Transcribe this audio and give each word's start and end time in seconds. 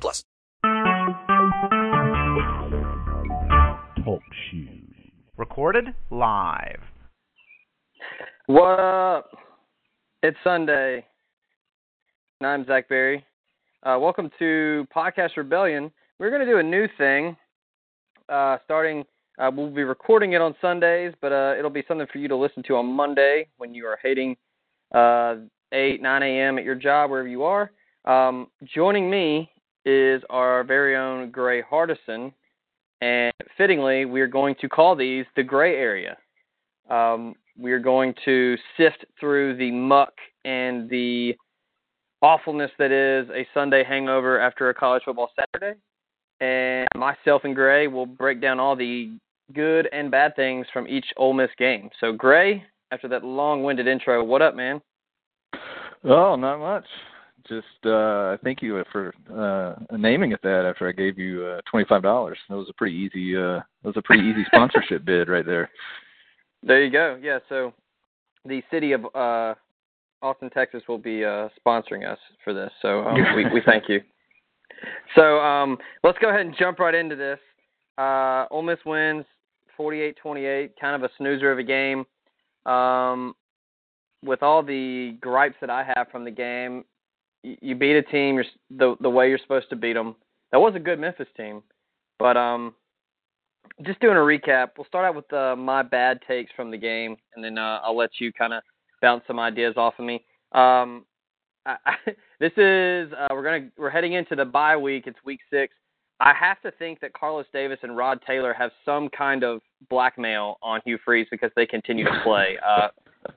plus. 0.00 0.24
Talk 4.04 4.22
shoes. 4.50 4.94
Recorded 5.36 5.86
live. 6.10 6.80
What 8.46 8.80
up? 8.80 9.30
It's 10.24 10.36
Sunday. 10.42 11.04
And 12.40 12.46
I'm 12.48 12.66
Zach 12.66 12.88
Berry. 12.88 13.24
Uh, 13.84 13.98
welcome 14.00 14.30
to 14.40 14.84
Podcast 14.94 15.36
Rebellion. 15.36 15.92
We're 16.18 16.30
going 16.30 16.44
to 16.44 16.52
do 16.52 16.58
a 16.58 16.62
new 16.62 16.88
thing. 16.98 17.36
Uh, 18.28 18.58
starting, 18.64 19.04
uh, 19.38 19.50
we'll 19.54 19.70
be 19.70 19.84
recording 19.84 20.32
it 20.32 20.40
on 20.40 20.54
Sundays, 20.60 21.14
but 21.20 21.32
uh, 21.32 21.54
it'll 21.56 21.70
be 21.70 21.84
something 21.86 22.08
for 22.12 22.18
you 22.18 22.26
to 22.26 22.36
listen 22.36 22.64
to 22.64 22.74
on 22.74 22.86
Monday 22.86 23.46
when 23.58 23.74
you 23.74 23.86
are 23.86 23.96
hating 24.02 24.36
uh, 24.92 25.36
8, 25.70 26.02
9 26.02 26.22
a.m. 26.24 26.58
at 26.58 26.64
your 26.64 26.74
job, 26.74 27.10
wherever 27.10 27.28
you 27.28 27.44
are. 27.44 27.70
Um, 28.04 28.48
joining 28.74 29.08
me 29.08 29.51
is 29.84 30.22
our 30.30 30.64
very 30.64 30.96
own 30.96 31.30
Gray 31.30 31.62
Hardison, 31.62 32.32
and 33.00 33.32
fittingly, 33.58 34.04
we 34.04 34.20
are 34.20 34.28
going 34.28 34.54
to 34.60 34.68
call 34.68 34.94
these 34.94 35.24
the 35.34 35.42
gray 35.42 35.76
area. 35.76 36.16
Um, 36.88 37.34
we 37.58 37.72
are 37.72 37.80
going 37.80 38.14
to 38.24 38.56
sift 38.76 39.04
through 39.18 39.56
the 39.56 39.72
muck 39.72 40.12
and 40.44 40.88
the 40.88 41.34
awfulness 42.22 42.70
that 42.78 42.92
is 42.92 43.28
a 43.30 43.46
Sunday 43.52 43.82
hangover 43.84 44.40
after 44.40 44.70
a 44.70 44.74
college 44.74 45.02
football 45.04 45.30
Saturday. 45.38 45.78
And 46.40 46.86
myself 46.96 47.42
and 47.44 47.54
Gray 47.54 47.88
will 47.88 48.06
break 48.06 48.40
down 48.40 48.58
all 48.58 48.76
the 48.76 49.16
good 49.52 49.88
and 49.92 50.10
bad 50.10 50.34
things 50.36 50.66
from 50.72 50.86
each 50.88 51.06
Ole 51.16 51.32
Miss 51.34 51.50
game. 51.58 51.90
So, 52.00 52.12
Gray, 52.12 52.64
after 52.92 53.08
that 53.08 53.24
long 53.24 53.62
winded 53.64 53.86
intro, 53.86 54.24
what 54.24 54.42
up, 54.42 54.54
man? 54.54 54.80
Oh, 56.04 56.36
not 56.36 56.58
much. 56.58 56.86
Just 57.48 57.86
uh 57.86 58.36
thank 58.44 58.62
you 58.62 58.82
for 58.92 59.14
uh 59.32 59.96
naming 59.96 60.32
it 60.32 60.40
that 60.42 60.64
after 60.64 60.88
I 60.88 60.92
gave 60.92 61.18
you 61.18 61.44
uh 61.44 61.60
twenty 61.70 61.86
five 61.88 62.02
dollars. 62.02 62.38
That 62.48 62.56
was 62.56 62.68
a 62.68 62.74
pretty 62.74 62.96
easy 62.96 63.36
uh 63.36 63.60
that 63.82 63.84
was 63.84 63.96
a 63.96 64.02
pretty 64.02 64.24
easy 64.24 64.44
sponsorship 64.46 65.04
bid 65.04 65.28
right 65.28 65.44
there. 65.44 65.70
There 66.62 66.82
you 66.84 66.90
go. 66.90 67.18
Yeah, 67.20 67.38
so 67.48 67.72
the 68.44 68.62
city 68.70 68.92
of 68.92 69.04
uh 69.14 69.54
Austin, 70.22 70.50
Texas 70.50 70.82
will 70.88 70.98
be 70.98 71.24
uh 71.24 71.48
sponsoring 71.64 72.10
us 72.10 72.18
for 72.44 72.54
this. 72.54 72.70
So 72.80 73.00
um, 73.00 73.14
we 73.34 73.44
we 73.52 73.62
thank 73.64 73.88
you. 73.88 74.00
So 75.16 75.40
um 75.40 75.78
let's 76.04 76.18
go 76.18 76.28
ahead 76.28 76.46
and 76.46 76.54
jump 76.58 76.78
right 76.78 76.94
into 76.94 77.16
this. 77.16 77.38
Uh 77.98 78.46
Ole 78.50 78.62
Miss 78.62 78.78
wins 78.86 79.24
48-28, 79.78 80.70
kind 80.80 80.94
of 80.94 81.02
a 81.02 81.12
snoozer 81.18 81.50
of 81.50 81.58
a 81.58 81.64
game. 81.64 82.04
Um 82.66 83.34
with 84.24 84.42
all 84.42 84.62
the 84.62 85.16
gripes 85.20 85.56
that 85.60 85.70
I 85.70 85.84
have 85.96 86.08
from 86.12 86.24
the 86.24 86.30
game, 86.30 86.84
you, 87.42 87.74
beat 87.74 87.96
a 87.96 88.02
team 88.02 88.36
you're, 88.36 88.44
the 88.70 88.96
the 89.00 89.10
way 89.10 89.28
you're 89.28 89.38
supposed 89.38 89.68
to 89.70 89.76
beat 89.76 89.94
them. 89.94 90.16
That 90.50 90.60
was 90.60 90.74
a 90.74 90.80
good 90.80 90.98
Memphis 90.98 91.28
team, 91.36 91.62
but 92.18 92.36
um, 92.36 92.74
just 93.84 94.00
doing 94.00 94.16
a 94.16 94.20
recap. 94.20 94.70
We'll 94.76 94.86
start 94.86 95.04
out 95.04 95.14
with 95.14 95.32
uh, 95.32 95.56
my 95.56 95.82
bad 95.82 96.20
takes 96.26 96.52
from 96.54 96.70
the 96.70 96.76
game, 96.76 97.16
and 97.34 97.44
then 97.44 97.58
uh, 97.58 97.80
I'll 97.82 97.96
let 97.96 98.10
you 98.20 98.32
kind 98.32 98.52
of 98.52 98.62
bounce 99.00 99.24
some 99.26 99.38
ideas 99.38 99.74
off 99.76 99.94
of 99.98 100.04
me. 100.04 100.24
Um, 100.52 101.04
I, 101.66 101.76
I, 101.86 101.94
this 102.40 102.52
is 102.56 103.12
uh, 103.12 103.28
we're 103.30 103.44
gonna 103.44 103.70
we're 103.76 103.90
heading 103.90 104.14
into 104.14 104.36
the 104.36 104.44
bye 104.44 104.76
week. 104.76 105.04
It's 105.06 105.18
week 105.24 105.40
six. 105.50 105.74
I 106.20 106.32
have 106.38 106.60
to 106.62 106.70
think 106.72 107.00
that 107.00 107.12
Carlos 107.14 107.46
Davis 107.52 107.78
and 107.82 107.96
Rod 107.96 108.20
Taylor 108.24 108.54
have 108.54 108.70
some 108.84 109.08
kind 109.08 109.42
of 109.42 109.60
blackmail 109.90 110.56
on 110.62 110.80
Hugh 110.84 110.98
Freeze 111.04 111.26
because 111.30 111.50
they 111.56 111.66
continue 111.66 112.04
to 112.04 112.20
play. 112.22 112.58
Uh, 112.64 112.88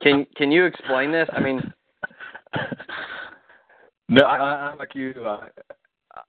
can 0.02 0.26
can 0.36 0.52
you 0.52 0.66
explain 0.66 1.12
this? 1.12 1.28
I 1.34 1.40
mean, 1.40 1.74
No, 4.08 4.24
I, 4.24 4.38
I'm 4.70 4.78
like 4.78 4.94
you. 4.94 5.14
I, 5.26 5.48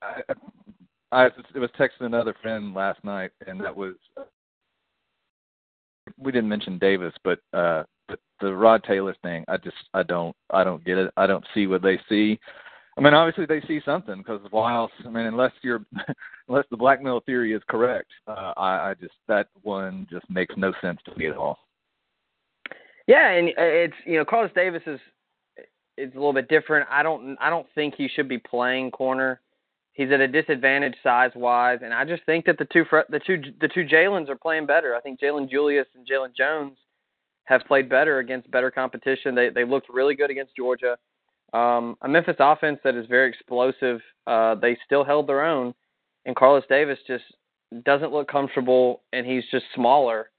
I, 0.03 0.35
I 1.13 1.25
was 1.55 1.71
texting 1.79 2.03
another 2.07 2.35
friend 2.43 2.75
last 2.75 3.03
night, 3.05 3.31
and 3.47 3.61
that 3.61 3.77
was 3.77 3.95
we 6.19 6.33
didn't 6.33 6.49
mention 6.49 6.79
Davis, 6.79 7.13
but 7.25 7.41
uh 7.53 7.85
but 8.09 8.21
the 8.41 8.55
Rod 8.55 8.85
Taylor 8.85 9.15
thing, 9.23 9.45
I 9.49 9.57
just 9.57 9.77
I 9.93 10.03
don't 10.03 10.35
I 10.51 10.65
don't 10.65 10.85
get 10.85 10.99
it. 10.99 11.13
I 11.17 11.27
don't 11.27 11.45
see 11.55 11.67
what 11.67 11.83
they 11.83 11.99
see. 12.09 12.39
I 12.99 13.03
mean, 13.03 13.13
obviously 13.13 13.45
they 13.45 13.67
see 13.67 13.81
something 13.85 14.19
because 14.19 14.41
why 14.51 14.75
else? 14.75 14.93
I 15.05 15.11
mean, 15.11 15.27
unless 15.27 15.53
you're 15.63 15.85
unless 16.49 16.65
the 16.71 16.77
blackmail 16.77 17.21
theory 17.27 17.53
is 17.53 17.63
correct, 17.69 18.11
uh, 18.27 18.55
I, 18.57 18.91
I 18.91 18.95
just 19.01 19.15
that 19.29 19.49
one 19.63 20.07
just 20.11 20.29
makes 20.31 20.55
no 20.57 20.73
sense 20.81 20.99
to 21.05 21.17
me 21.17 21.27
at 21.27 21.37
all. 21.37 21.59
Yeah, 23.07 23.31
and 23.31 23.51
it's 23.57 23.95
you 24.05 24.17
know 24.19 24.25
Carlos 24.25 24.51
Davis 24.55 24.83
is 24.87 25.01
it's 25.97 26.15
a 26.15 26.19
little 26.19 26.33
bit 26.33 26.49
different. 26.49 26.89
I 26.91 27.03
don't 27.03 27.37
I 27.41 27.51
don't 27.51 27.67
think 27.75 27.95
he 27.97 28.09
should 28.09 28.29
be 28.29 28.39
playing 28.39 28.91
corner. 28.91 29.41
He's 29.93 30.11
at 30.11 30.21
a 30.21 30.29
disadvantage 30.29 30.95
size 31.03 31.31
wise, 31.35 31.79
and 31.83 31.95
I 31.95 32.05
just 32.05 32.23
think 32.25 32.45
that 32.47 32.59
the 32.59 32.67
two 32.67 32.85
the 33.09 33.21
two 33.27 33.43
the 33.61 33.69
two 33.69 33.85
Jalen's 33.85 34.29
are 34.29 34.37
playing 34.37 34.67
better. 34.67 34.95
I 34.95 35.01
think 35.01 35.21
Jalen 35.21 35.51
Julius 35.51 35.87
and 35.95 36.07
Jalen 36.07 36.37
Jones 36.37 36.77
have 37.45 37.63
played 37.67 37.89
better 37.89 38.19
against 38.19 38.51
better 38.51 38.71
competition. 38.71 39.35
They 39.35 39.49
they 39.49 39.65
looked 39.65 39.89
really 39.89 40.15
good 40.15 40.31
against 40.31 40.55
Georgia. 40.55 40.99
Um, 41.53 41.97
a 42.03 42.09
Memphis 42.09 42.37
offense 42.39 42.79
that 42.85 42.97
is 42.97 43.07
very 43.07 43.29
explosive. 43.29 44.01
Uh, 44.27 44.57
they 44.57 44.77
still 44.85 45.05
held 45.05 45.29
their 45.29 45.45
own, 45.45 45.75
and 46.27 46.37
Carlos 46.37 46.65
Davis 46.69 46.99
just 47.07 47.25
doesn't 47.85 48.13
look 48.13 48.29
comfortable, 48.29 49.03
and 49.13 49.27
he's 49.27 49.45
just 49.51 49.65
smaller. 49.75 50.31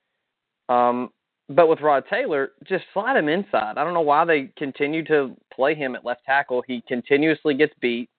Um, 0.69 1.09
but 1.49 1.67
with 1.67 1.81
Rod 1.81 2.03
Taylor, 2.09 2.51
just 2.65 2.83
slide 2.93 3.17
him 3.17 3.29
inside. 3.29 3.77
I 3.77 3.83
don't 3.83 3.93
know 3.93 4.01
why 4.01 4.25
they 4.25 4.51
continue 4.57 5.03
to 5.05 5.35
play 5.53 5.75
him 5.75 5.95
at 5.95 6.03
left 6.03 6.25
tackle. 6.25 6.63
He 6.67 6.83
continuously 6.87 7.53
gets 7.53 7.73
beat 7.79 8.09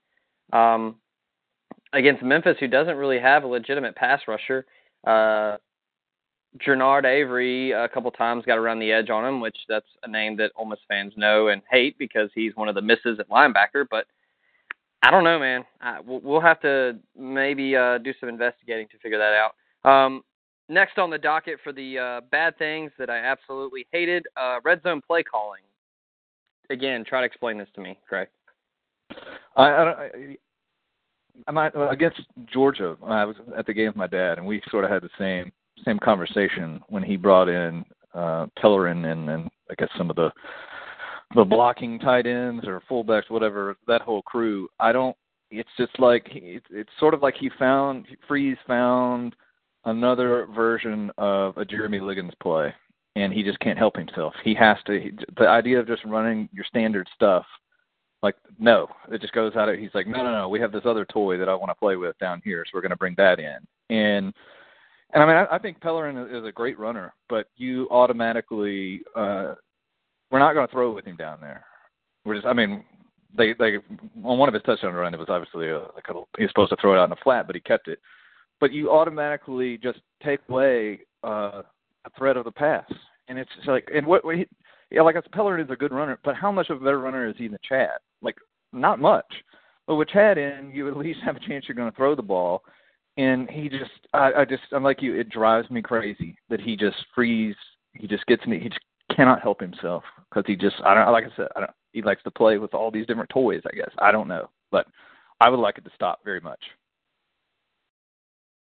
um, 0.52 0.96
against 1.92 2.22
Memphis, 2.22 2.56
who 2.58 2.68
doesn't 2.68 2.96
really 2.96 3.18
have 3.18 3.44
a 3.44 3.46
legitimate 3.46 3.94
pass 3.96 4.22
rusher. 4.26 4.64
Uh, 5.06 5.58
Genard 6.56 7.04
Avery 7.04 7.72
a 7.72 7.88
couple 7.88 8.10
times 8.10 8.44
got 8.46 8.56
around 8.56 8.78
the 8.78 8.90
edge 8.90 9.10
on 9.10 9.24
him, 9.24 9.40
which 9.40 9.56
that's 9.68 9.86
a 10.02 10.10
name 10.10 10.36
that 10.38 10.52
Ole 10.56 10.64
Miss 10.64 10.78
fans 10.88 11.12
know 11.16 11.48
and 11.48 11.60
hate 11.70 11.98
because 11.98 12.30
he's 12.34 12.56
one 12.56 12.68
of 12.68 12.74
the 12.74 12.82
misses 12.82 13.20
at 13.20 13.28
linebacker. 13.28 13.84
But 13.90 14.06
I 15.02 15.10
don't 15.10 15.24
know, 15.24 15.38
man. 15.38 15.64
I, 15.80 16.00
we'll 16.00 16.40
have 16.40 16.60
to 16.60 16.98
maybe 17.16 17.76
uh, 17.76 17.98
do 17.98 18.14
some 18.18 18.30
investigating 18.30 18.88
to 18.88 18.98
figure 18.98 19.18
that 19.18 19.34
out. 19.34 19.88
Um, 19.88 20.22
Next 20.68 20.98
on 20.98 21.10
the 21.10 21.18
docket 21.18 21.58
for 21.64 21.72
the 21.72 21.98
uh, 21.98 22.20
bad 22.30 22.58
things 22.58 22.90
that 22.98 23.08
I 23.08 23.18
absolutely 23.18 23.86
hated, 23.90 24.26
uh, 24.36 24.58
red 24.64 24.82
zone 24.82 25.00
play 25.06 25.22
calling. 25.22 25.62
Again, 26.70 27.04
try 27.08 27.20
to 27.20 27.26
explain 27.26 27.56
this 27.56 27.68
to 27.74 27.80
me, 27.80 27.98
Craig. 28.06 28.28
I, 29.56 29.62
I, 29.62 29.92
I 29.92 30.36
I'm 31.46 31.54
not, 31.54 31.72
against 31.90 32.20
Georgia. 32.52 32.96
I 33.04 33.24
was 33.24 33.36
at 33.56 33.66
the 33.66 33.72
game 33.72 33.88
with 33.88 33.96
my 33.96 34.06
dad, 34.06 34.38
and 34.38 34.46
we 34.46 34.62
sort 34.70 34.84
of 34.84 34.90
had 34.90 35.02
the 35.02 35.10
same 35.18 35.52
same 35.84 35.98
conversation 36.00 36.80
when 36.88 37.04
he 37.04 37.16
brought 37.16 37.48
in 37.48 37.84
uh, 38.12 38.46
Pellerin 38.60 39.04
and, 39.04 39.30
and 39.30 39.48
I 39.70 39.74
guess 39.78 39.88
some 39.96 40.10
of 40.10 40.16
the 40.16 40.30
the 41.34 41.44
blocking 41.44 41.98
tight 41.98 42.26
ends 42.26 42.66
or 42.66 42.82
fullbacks, 42.90 43.30
whatever 43.30 43.76
that 43.86 44.00
whole 44.00 44.22
crew. 44.22 44.68
I 44.80 44.92
don't. 44.92 45.16
It's 45.50 45.68
just 45.78 45.98
like 45.98 46.26
it's, 46.32 46.66
it's 46.70 46.90
sort 46.98 47.14
of 47.14 47.22
like 47.22 47.34
he 47.38 47.50
found 47.58 48.06
Freeze 48.26 48.56
found 48.66 49.36
another 49.84 50.46
version 50.54 51.10
of 51.18 51.56
a 51.56 51.64
Jeremy 51.64 52.00
Liggins 52.00 52.32
play, 52.42 52.72
and 53.16 53.32
he 53.32 53.42
just 53.42 53.58
can't 53.60 53.78
help 53.78 53.96
himself. 53.96 54.34
He 54.44 54.54
has 54.54 54.76
to. 54.86 55.00
He, 55.00 55.12
the 55.36 55.48
idea 55.48 55.78
of 55.78 55.86
just 55.86 56.04
running 56.04 56.48
your 56.52 56.64
standard 56.64 57.08
stuff, 57.14 57.44
like 58.22 58.36
no, 58.58 58.88
it 59.10 59.20
just 59.20 59.32
goes 59.32 59.56
out 59.56 59.68
of. 59.68 59.78
He's 59.78 59.94
like, 59.94 60.06
no, 60.06 60.22
no, 60.22 60.32
no. 60.32 60.48
We 60.48 60.60
have 60.60 60.72
this 60.72 60.84
other 60.84 61.04
toy 61.04 61.38
that 61.38 61.48
I 61.48 61.54
want 61.54 61.70
to 61.70 61.74
play 61.74 61.96
with 61.96 62.18
down 62.18 62.40
here, 62.44 62.64
so 62.64 62.70
we're 62.74 62.82
going 62.82 62.90
to 62.90 62.96
bring 62.96 63.14
that 63.16 63.38
in. 63.38 63.58
And 63.90 64.32
and 65.12 65.22
I 65.22 65.26
mean, 65.26 65.36
I, 65.36 65.56
I 65.56 65.58
think 65.58 65.80
Pellerin 65.80 66.18
is 66.30 66.44
a 66.44 66.52
great 66.52 66.78
runner, 66.78 67.14
but 67.28 67.46
you 67.56 67.88
automatically, 67.90 69.00
uh, 69.16 69.54
we're 70.30 70.38
not 70.38 70.52
going 70.52 70.66
to 70.66 70.72
throw 70.72 70.92
with 70.92 71.06
him 71.06 71.16
down 71.16 71.38
there. 71.40 71.64
We're 72.24 72.34
just, 72.34 72.46
I 72.46 72.52
mean, 72.52 72.84
they 73.34 73.54
they 73.54 73.76
on 74.22 74.38
one 74.38 74.48
of 74.48 74.54
his 74.54 74.62
touchdown 74.64 74.92
runs, 74.92 75.14
it 75.14 75.18
was 75.18 75.28
obviously 75.30 75.70
a, 75.70 75.78
like 75.94 76.08
a, 76.10 76.14
he 76.36 76.44
was 76.44 76.50
supposed 76.50 76.70
to 76.70 76.76
throw 76.80 76.94
it 76.94 76.98
out 76.98 77.04
in 77.04 77.10
the 77.10 77.16
flat, 77.22 77.46
but 77.46 77.56
he 77.56 77.60
kept 77.60 77.88
it 77.88 78.00
but 78.60 78.72
you 78.72 78.90
automatically 78.90 79.78
just 79.78 80.00
take 80.24 80.40
away 80.48 81.00
uh, 81.24 81.62
a 82.04 82.10
threat 82.16 82.36
of 82.36 82.44
the 82.44 82.50
pass. 82.50 82.90
And 83.28 83.38
it's 83.38 83.50
like, 83.66 83.88
and 83.94 84.06
what, 84.06 84.22
he, 84.34 84.46
yeah, 84.90 85.02
like 85.02 85.16
Pellerin 85.32 85.64
is 85.64 85.70
a 85.70 85.76
good 85.76 85.92
runner, 85.92 86.18
but 86.24 86.34
how 86.34 86.50
much 86.50 86.70
of 86.70 86.80
a 86.80 86.84
better 86.84 87.00
runner 87.00 87.28
is 87.28 87.34
he 87.36 87.48
than 87.48 87.58
Chad? 87.68 87.98
Like, 88.22 88.36
not 88.72 88.98
much. 88.98 89.26
But 89.86 89.96
with 89.96 90.08
Chad 90.08 90.38
in, 90.38 90.70
you 90.72 90.88
at 90.88 90.96
least 90.96 91.20
have 91.24 91.36
a 91.36 91.46
chance 91.46 91.64
you're 91.66 91.74
going 91.74 91.90
to 91.90 91.96
throw 91.96 92.14
the 92.14 92.22
ball. 92.22 92.62
And 93.16 93.50
he 93.50 93.68
just, 93.68 93.90
I, 94.12 94.32
I 94.38 94.44
just, 94.44 94.62
I'm 94.72 94.84
like 94.84 95.02
you. 95.02 95.18
It 95.18 95.28
drives 95.28 95.68
me 95.70 95.82
crazy 95.82 96.36
that 96.50 96.60
he 96.60 96.76
just 96.76 96.96
Freeze. 97.14 97.56
He 97.94 98.06
just 98.06 98.24
gets 98.26 98.46
me. 98.46 98.60
He 98.60 98.68
just 98.68 98.80
cannot 99.14 99.42
help 99.42 99.60
himself 99.60 100.04
because 100.30 100.44
he 100.46 100.54
just, 100.54 100.76
I 100.84 100.94
don't, 100.94 101.10
like 101.10 101.24
I 101.24 101.36
said, 101.36 101.48
I 101.56 101.60
don't. 101.60 101.70
He 101.92 102.02
likes 102.02 102.22
to 102.24 102.30
play 102.30 102.58
with 102.58 102.74
all 102.74 102.90
these 102.90 103.06
different 103.06 103.30
toys. 103.30 103.62
I 103.66 103.74
guess 103.74 103.90
I 103.98 104.12
don't 104.12 104.28
know, 104.28 104.50
but 104.70 104.86
I 105.40 105.48
would 105.48 105.58
like 105.58 105.78
it 105.78 105.84
to 105.84 105.90
stop 105.94 106.20
very 106.24 106.40
much. 106.40 106.60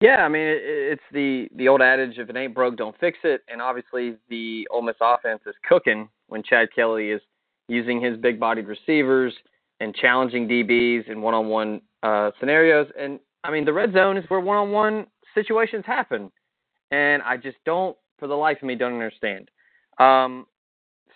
Yeah, 0.02 0.26
I 0.26 0.30
mean 0.30 0.42
it, 0.42 0.62
it's 0.64 1.02
the 1.14 1.48
the 1.56 1.68
old 1.68 1.82
adage: 1.82 2.18
if 2.18 2.30
it 2.30 2.36
ain't 2.36 2.56
broke, 2.56 2.76
don't 2.76 2.98
fix 3.00 3.20
it. 3.24 3.42
And 3.48 3.62
obviously, 3.62 4.18
the 4.30 4.68
Ole 4.72 4.82
Miss 4.82 4.96
offense 5.00 5.42
is 5.46 5.56
cooking 5.68 6.10
when 6.28 6.42
Chad 6.44 6.70
Kelly 6.76 7.12
is 7.12 7.22
using 7.68 8.02
his 8.02 8.18
big-bodied 8.18 8.68
receivers 8.68 9.34
and 9.80 9.96
challenging 9.96 10.48
DBs 10.48 11.10
in 11.10 11.22
one-on-one 11.22 11.82
uh, 12.04 12.32
scenarios. 12.40 12.88
And 13.00 13.20
I 13.44 13.52
mean, 13.52 13.64
the 13.64 13.74
red 13.74 13.94
zone 13.94 14.18
is 14.18 14.26
where 14.28 14.40
one-on-one 14.40 15.06
situations 15.36 15.84
happen, 15.86 16.32
and 16.90 17.22
I 17.22 17.38
just 17.38 17.58
don't, 17.66 17.96
for 18.18 18.28
the 18.28 18.36
life 18.36 18.58
of 18.58 18.64
me, 18.64 18.76
don't 18.76 18.94
understand. 18.94 19.50
Um, 20.00 20.48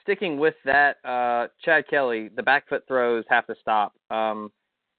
sticking 0.04 0.38
with 0.38 0.56
that, 0.64 0.98
uh, 1.04 1.48
Chad 1.64 1.88
Kelly, 1.90 2.30
the 2.36 2.44
back 2.44 2.70
foot 2.70 2.84
throws 2.88 3.26
have 3.30 3.48
to 3.48 3.56
stop. 3.60 3.94
Um, 4.12 4.52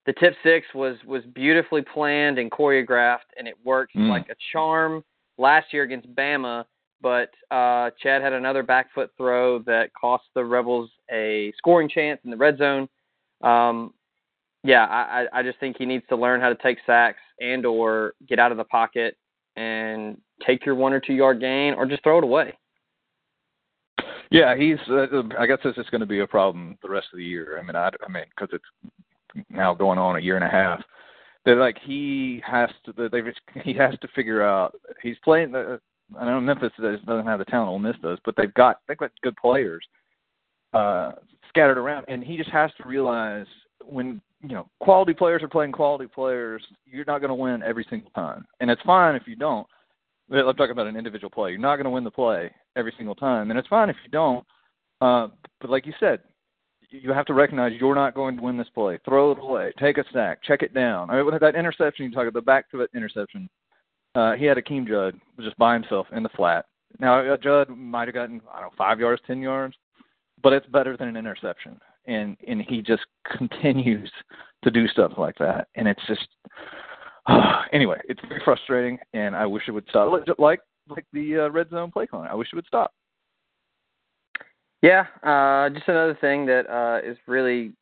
the 0.06 0.12
tip 0.14 0.34
six 0.42 0.66
was 0.74 0.96
was 1.04 1.22
beautifully 1.34 1.82
planned 1.82 2.38
and 2.38 2.50
choreographed, 2.50 3.30
and 3.36 3.46
it 3.48 3.54
worked 3.64 3.94
mm. 3.96 4.08
like 4.08 4.28
a 4.28 4.36
charm 4.52 5.04
last 5.36 5.72
year 5.72 5.82
against 5.82 6.12
Bama. 6.14 6.64
But 7.02 7.30
uh, 7.50 7.90
Chad 8.02 8.22
had 8.22 8.32
another 8.32 8.62
back 8.62 8.88
foot 8.94 9.10
throw 9.16 9.58
that 9.60 9.90
cost 10.00 10.24
the 10.34 10.44
Rebels 10.44 10.90
a 11.12 11.52
scoring 11.58 11.88
chance 11.88 12.20
in 12.24 12.30
the 12.30 12.36
red 12.36 12.56
zone. 12.56 12.88
Um, 13.42 13.92
yeah, 14.64 14.84
I, 14.84 15.26
I 15.32 15.42
just 15.42 15.60
think 15.60 15.76
he 15.78 15.84
needs 15.84 16.04
to 16.08 16.16
learn 16.16 16.40
how 16.40 16.48
to 16.48 16.56
take 16.56 16.78
sacks 16.86 17.20
and 17.38 17.66
or 17.66 18.14
get 18.26 18.38
out 18.38 18.50
of 18.50 18.58
the 18.58 18.64
pocket 18.64 19.16
and 19.56 20.16
take 20.44 20.64
your 20.64 20.74
one 20.74 20.92
or 20.92 21.00
two 21.00 21.12
yard 21.12 21.40
gain 21.40 21.74
or 21.74 21.86
just 21.86 22.02
throw 22.02 22.18
it 22.18 22.24
away. 22.24 22.54
Yeah, 24.30 24.56
he's. 24.56 24.78
Uh, 24.90 25.22
I 25.38 25.46
guess 25.46 25.58
this 25.62 25.76
is 25.76 25.86
going 25.90 26.00
to 26.00 26.06
be 26.06 26.20
a 26.20 26.26
problem 26.26 26.76
the 26.82 26.88
rest 26.88 27.08
of 27.12 27.18
the 27.18 27.24
year. 27.24 27.58
I 27.60 27.62
mean, 27.62 27.76
I, 27.76 27.90
I 28.04 28.10
mean, 28.10 28.24
because 28.36 28.48
it's 28.52 28.92
now 29.50 29.74
going 29.74 29.98
on 29.98 30.16
a 30.16 30.20
year 30.20 30.36
and 30.36 30.44
a 30.44 30.48
half. 30.48 30.82
That 31.44 31.56
like 31.56 31.78
he 31.84 32.42
has 32.44 32.70
to 32.84 32.92
they 32.92 33.20
he 33.62 33.72
has 33.74 33.94
to 34.00 34.08
figure 34.14 34.42
out 34.42 34.74
he's 35.02 35.16
playing 35.24 35.52
the 35.52 35.80
I 36.18 36.24
know 36.24 36.40
Memphis 36.40 36.72
doesn't 36.80 37.26
have 37.26 37.38
the 37.38 37.44
talent 37.44 37.68
Ole 37.68 37.78
Miss 37.78 37.96
does, 38.02 38.18
but 38.24 38.34
they've 38.36 38.54
got 38.54 38.80
they've 38.88 38.96
got 38.96 39.12
good 39.22 39.36
players 39.36 39.84
uh 40.74 41.12
scattered 41.48 41.78
around 41.78 42.04
and 42.08 42.24
he 42.24 42.36
just 42.36 42.50
has 42.50 42.70
to 42.78 42.88
realize 42.88 43.46
when 43.84 44.20
you 44.42 44.54
know 44.54 44.68
quality 44.80 45.14
players 45.14 45.42
are 45.42 45.48
playing 45.48 45.72
quality 45.72 46.06
players, 46.06 46.62
you're 46.84 47.04
not 47.06 47.20
going 47.20 47.28
to 47.28 47.34
win 47.34 47.62
every 47.62 47.86
single 47.88 48.10
time. 48.10 48.44
And 48.60 48.70
it's 48.70 48.82
fine 48.82 49.14
if 49.14 49.22
you 49.26 49.36
don't. 49.36 49.66
I'm 50.32 50.56
talking 50.56 50.72
about 50.72 50.88
an 50.88 50.96
individual 50.96 51.30
play. 51.30 51.50
You're 51.50 51.60
not 51.60 51.76
going 51.76 51.84
to 51.84 51.90
win 51.90 52.02
the 52.02 52.10
play 52.10 52.50
every 52.74 52.92
single 52.96 53.14
time, 53.14 53.50
and 53.50 53.58
it's 53.58 53.68
fine 53.68 53.88
if 53.88 53.96
you 54.04 54.10
don't. 54.10 54.44
Uh, 55.00 55.28
but 55.60 55.70
like 55.70 55.86
you 55.86 55.92
said, 56.00 56.20
you 56.90 57.12
have 57.12 57.26
to 57.26 57.34
recognize 57.34 57.72
you're 57.78 57.94
not 57.94 58.14
going 58.14 58.36
to 58.36 58.42
win 58.42 58.56
this 58.56 58.68
play. 58.74 58.98
Throw 59.04 59.32
it 59.32 59.38
away. 59.38 59.72
Take 59.78 59.98
a 59.98 60.04
sack. 60.12 60.42
Check 60.42 60.62
it 60.62 60.74
down. 60.74 61.10
I 61.10 61.16
mean, 61.16 61.26
with 61.26 61.40
that 61.40 61.54
interception 61.54 62.06
you 62.06 62.10
talk 62.10 62.22
about, 62.22 62.34
the 62.34 62.42
back 62.42 62.70
to 62.70 62.80
it 62.80 62.90
interception, 62.94 63.48
uh, 64.14 64.32
he 64.32 64.44
had 64.44 64.56
Akeem 64.56 64.86
Judd 64.86 65.18
just 65.40 65.56
by 65.58 65.74
himself 65.74 66.06
in 66.12 66.22
the 66.22 66.28
flat. 66.30 66.66
Now, 66.98 67.20
uh, 67.20 67.36
Judd 67.36 67.68
might 67.68 68.08
have 68.08 68.14
gotten, 68.14 68.40
I 68.52 68.60
don't 68.60 68.70
know, 68.70 68.76
five 68.78 69.00
yards, 69.00 69.22
10 69.26 69.40
yards, 69.40 69.74
but 70.42 70.52
it's 70.52 70.66
better 70.68 70.96
than 70.96 71.08
an 71.08 71.16
interception. 71.16 71.78
And, 72.06 72.36
and 72.46 72.62
he 72.62 72.82
just 72.82 73.04
continues 73.36 74.10
to 74.64 74.70
do 74.70 74.88
stuff 74.88 75.12
like 75.18 75.36
that. 75.38 75.68
And 75.74 75.86
it's 75.86 76.06
just, 76.06 76.26
uh, 77.26 77.62
anyway, 77.72 78.00
it's 78.08 78.20
very 78.28 78.40
frustrating, 78.44 78.98
and 79.12 79.36
I 79.36 79.46
wish 79.46 79.64
it 79.68 79.72
would 79.72 79.86
stop. 79.88 80.10
Like, 80.38 80.60
like 80.88 81.04
the 81.12 81.46
uh, 81.46 81.50
red 81.50 81.70
zone 81.70 81.90
play 81.90 82.06
calling. 82.06 82.28
I 82.30 82.34
wish 82.34 82.48
it 82.52 82.56
would 82.56 82.66
stop. 82.66 82.92
Yeah, 84.82 85.06
uh, 85.22 85.70
just 85.70 85.88
another 85.88 86.16
thing 86.20 86.46
that 86.46 86.68
uh, 86.68 87.08
is 87.08 87.16
really 87.26 87.72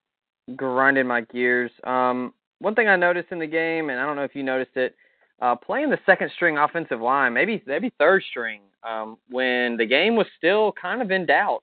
grinding 0.57 1.07
my 1.07 1.23
gears. 1.23 1.71
Um, 1.85 2.33
one 2.61 2.75
thing 2.75 2.89
I 2.89 2.97
noticed 2.97 3.33
in 3.33 3.39
the 3.39 3.47
game, 3.47 3.91
and 3.91 3.99
I 3.99 4.07
don't 4.07 4.17
know 4.17 4.25
if 4.25 4.35
you 4.35 4.43
noticed 4.43 4.77
it, 4.77 4.95
uh, 5.43 5.57
playing 5.57 5.91
the 5.91 5.99
second 6.07 6.31
string 6.35 6.59
offensive 6.59 7.01
line, 7.01 7.35
maybe 7.35 7.63
maybe 7.67 7.93
third 7.99 8.23
string, 8.31 8.61
um, 8.89 9.19
when 9.29 9.77
the 9.77 9.87
game 9.87 10.15
was 10.15 10.27
still 10.39 10.73
kind 10.81 11.03
of 11.03 11.11
in 11.11 11.27
doubt. 11.27 11.63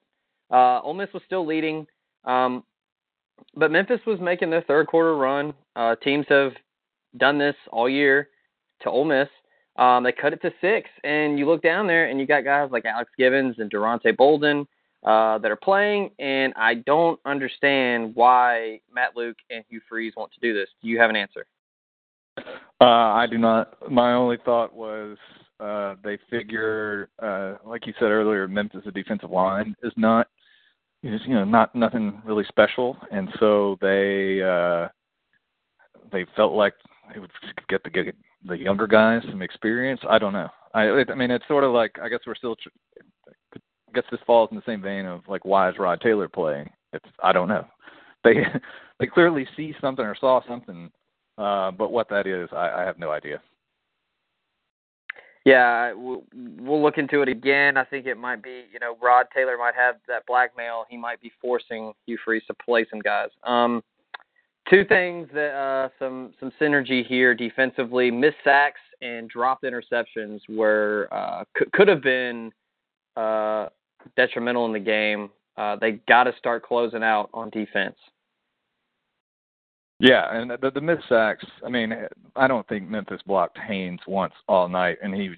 Uh, 0.51 0.81
Ole 0.81 0.93
Miss 0.93 1.09
was 1.13 1.23
still 1.25 1.45
leading, 1.45 1.87
um, 2.25 2.63
but 3.55 3.71
Memphis 3.71 4.01
was 4.05 4.19
making 4.19 4.49
their 4.49 4.61
third 4.63 4.87
quarter 4.87 5.15
run. 5.15 5.53
Uh, 5.75 5.95
teams 6.03 6.25
have 6.27 6.51
done 7.17 7.37
this 7.37 7.55
all 7.71 7.89
year 7.89 8.27
to 8.81 8.89
Ole 8.89 9.05
Miss. 9.05 9.29
Um, 9.77 10.03
they 10.03 10.11
cut 10.11 10.33
it 10.33 10.41
to 10.41 10.51
six, 10.59 10.89
and 11.05 11.39
you 11.39 11.47
look 11.47 11.63
down 11.63 11.87
there, 11.87 12.09
and 12.09 12.19
you 12.19 12.27
got 12.27 12.43
guys 12.43 12.69
like 12.71 12.83
Alex 12.83 13.09
Givens 13.17 13.55
and 13.59 13.71
Daronte 13.71 14.15
Bouldin 14.17 14.67
uh, 15.03 15.37
that 15.39 15.51
are 15.51 15.55
playing, 15.55 16.11
and 16.19 16.53
I 16.55 16.75
don't 16.75 17.19
understand 17.25 18.13
why 18.15 18.81
Matt 18.93 19.15
Luke 19.15 19.37
and 19.49 19.63
Hugh 19.69 19.81
Freeze 19.89 20.13
want 20.15 20.31
to 20.33 20.39
do 20.39 20.53
this. 20.53 20.69
Do 20.81 20.87
you 20.87 20.99
have 20.99 21.09
an 21.09 21.15
answer? 21.15 21.45
Uh, 22.79 22.83
I 22.83 23.27
do 23.29 23.37
not. 23.37 23.91
My 23.91 24.13
only 24.13 24.37
thought 24.45 24.73
was 24.73 25.17
uh, 25.59 25.95
they 26.03 26.17
figure, 26.29 27.09
uh, 27.21 27.55
like 27.65 27.85
you 27.85 27.93
said 27.99 28.05
earlier, 28.05 28.47
Memphis' 28.47 28.83
defensive 28.93 29.29
line 29.29 29.75
is 29.83 29.93
not, 29.97 30.27
is 31.03 31.21
you 31.25 31.35
know, 31.35 31.45
not 31.45 31.75
nothing 31.75 32.21
really 32.25 32.45
special, 32.47 32.97
and 33.11 33.29
so 33.39 33.77
they 33.81 34.41
uh, 34.41 34.87
they 36.11 36.25
felt 36.35 36.53
like 36.53 36.73
they 37.13 37.19
would 37.19 37.31
get 37.69 37.83
the 37.83 38.13
the 38.47 38.57
younger 38.57 38.87
guys 38.87 39.21
some 39.29 39.41
experience. 39.41 40.01
I 40.09 40.19
don't 40.19 40.33
know. 40.33 40.49
I 40.73 41.03
I 41.09 41.15
mean, 41.15 41.31
it's 41.31 41.47
sort 41.47 41.63
of 41.63 41.73
like 41.73 41.95
I 42.01 42.09
guess 42.09 42.19
we're 42.25 42.35
still 42.35 42.55
I 43.91 43.93
guess 43.93 44.09
this 44.09 44.19
falls 44.25 44.49
in 44.51 44.57
the 44.57 44.63
same 44.65 44.81
vein 44.81 45.05
of 45.05 45.21
like 45.27 45.43
why 45.45 45.69
is 45.69 45.75
Rod 45.77 45.99
Taylor 46.01 46.27
playing? 46.27 46.69
It's 46.93 47.05
I 47.23 47.31
don't 47.31 47.47
know. 47.47 47.65
They 48.23 48.35
they 48.99 49.07
clearly 49.07 49.47
see 49.57 49.73
something 49.81 50.05
or 50.05 50.15
saw 50.15 50.41
something, 50.47 50.91
uh, 51.39 51.71
but 51.71 51.91
what 51.91 52.07
that 52.09 52.27
is, 52.27 52.49
I, 52.51 52.69
I 52.69 52.81
have 52.83 52.99
no 52.99 53.09
idea. 53.09 53.41
Yeah, 55.43 55.93
we'll, 55.93 56.21
look 56.83 56.99
into 56.99 57.23
it 57.23 57.27
again. 57.29 57.77
I 57.77 57.83
think 57.83 58.05
it 58.05 58.17
might 58.19 58.43
be, 58.43 58.65
you 58.71 58.79
know, 58.79 58.95
Rod 59.01 59.25
Taylor 59.33 59.57
might 59.57 59.73
have 59.73 59.95
that 60.07 60.27
blackmail. 60.27 60.85
He 60.87 60.97
might 60.97 61.19
be 61.19 61.31
forcing 61.41 61.93
Hugh 62.05 62.19
Freeze 62.23 62.43
to 62.45 62.53
play 62.63 62.85
some 62.91 62.99
guys. 62.99 63.29
Um, 63.43 63.81
two 64.69 64.85
things 64.85 65.27
that 65.33 65.55
uh, 65.55 65.89
some 65.97 66.35
some 66.39 66.51
synergy 66.61 67.03
here 67.03 67.33
defensively: 67.33 68.11
missed 68.11 68.37
sacks 68.43 68.81
and 69.01 69.27
dropped 69.29 69.63
interceptions 69.63 70.41
were 70.47 71.07
uh, 71.11 71.43
could 71.55 71.71
could 71.71 71.87
have 71.87 72.03
been 72.03 72.51
uh, 73.17 73.67
detrimental 74.15 74.65
in 74.65 74.73
the 74.73 74.79
game. 74.79 75.29
Uh, 75.57 75.75
they 75.75 75.93
got 76.07 76.23
to 76.25 76.33
start 76.37 76.63
closing 76.63 77.03
out 77.03 77.29
on 77.33 77.49
defense. 77.49 77.95
Yeah, 79.99 80.35
and 80.35 80.49
the, 80.49 80.71
the 80.71 80.81
missed 80.81 81.07
sacks. 81.07 81.45
I 81.63 81.69
mean, 81.69 81.93
I 82.35 82.47
don't 82.47 82.67
think 82.67 82.89
Memphis 82.89 83.21
blocked 83.27 83.59
Haynes 83.67 83.99
once 84.07 84.33
all 84.47 84.67
night, 84.67 84.97
and 85.03 85.13
he 85.13 85.29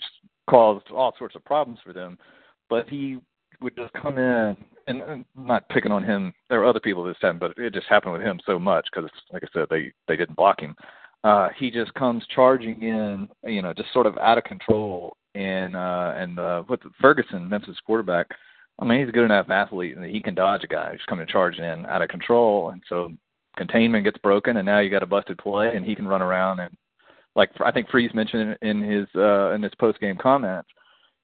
caused 0.49 0.89
all 0.89 1.13
sorts 1.17 1.35
of 1.35 1.43
problems 1.43 1.79
for 1.83 1.91
them. 1.91 2.17
But 2.69 2.87
he 2.87 3.17
would 3.61 3.75
just 3.75 3.91
come 3.93 4.17
in, 4.17 4.55
and, 4.87 5.25
not 5.35 5.67
picking 5.67 5.91
on 5.91 6.03
him. 6.03 6.33
There 6.49 6.59
were 6.59 6.65
other 6.65 6.79
people 6.79 7.03
this 7.03 7.17
time, 7.19 7.39
but 7.39 7.53
it 7.57 7.73
just 7.73 7.87
happened 7.87 8.13
with 8.13 8.21
him 8.21 8.39
so 8.45 8.57
much 8.57 8.87
because, 8.93 9.09
like 9.33 9.43
I 9.43 9.47
said, 9.53 9.67
they 9.69 9.91
they 10.07 10.15
didn't 10.15 10.37
block 10.37 10.61
him. 10.61 10.75
Uh, 11.25 11.49
he 11.57 11.71
just 11.71 11.93
comes 11.93 12.25
charging 12.33 12.81
in, 12.81 13.27
you 13.43 13.61
know, 13.61 13.73
just 13.73 13.91
sort 13.93 14.05
of 14.05 14.17
out 14.17 14.37
of 14.37 14.43
control. 14.43 15.15
And 15.35 15.75
uh, 15.75 16.13
and 16.15 16.39
uh, 16.39 16.63
with 16.69 16.79
Ferguson, 17.01 17.49
Memphis 17.49 17.77
quarterback, 17.85 18.27
I 18.83 18.85
mean, 18.85 18.99
he's 18.99 19.09
a 19.09 19.13
good 19.13 19.25
enough 19.25 19.49
athlete 19.49 19.95
and 19.95 20.05
he 20.05 20.19
can 20.19 20.35
dodge 20.35 20.63
a 20.65 20.67
guy 20.67 20.91
who's 20.91 21.01
coming 21.07 21.25
charging 21.25 21.63
in 21.63 21.85
out 21.85 22.01
of 22.01 22.09
control. 22.09 22.71
And 22.71 22.83
so 22.89 23.13
containment 23.55 24.03
gets 24.03 24.17
broken, 24.17 24.57
and 24.57 24.65
now 24.65 24.79
you 24.79 24.89
got 24.89 25.03
a 25.03 25.07
busted 25.07 25.37
play, 25.37 25.73
and 25.73 25.85
he 25.85 25.95
can 25.95 26.07
run 26.07 26.21
around 26.21 26.59
and 26.59 26.75
like 27.35 27.49
I 27.65 27.71
think 27.71 27.89
Freeze 27.89 28.13
mentioned 28.13 28.57
in 28.61 28.81
his 28.81 29.07
uh, 29.15 29.51
in 29.51 29.63
his 29.63 29.73
post 29.79 29.99
game 29.99 30.17
comments. 30.17 30.69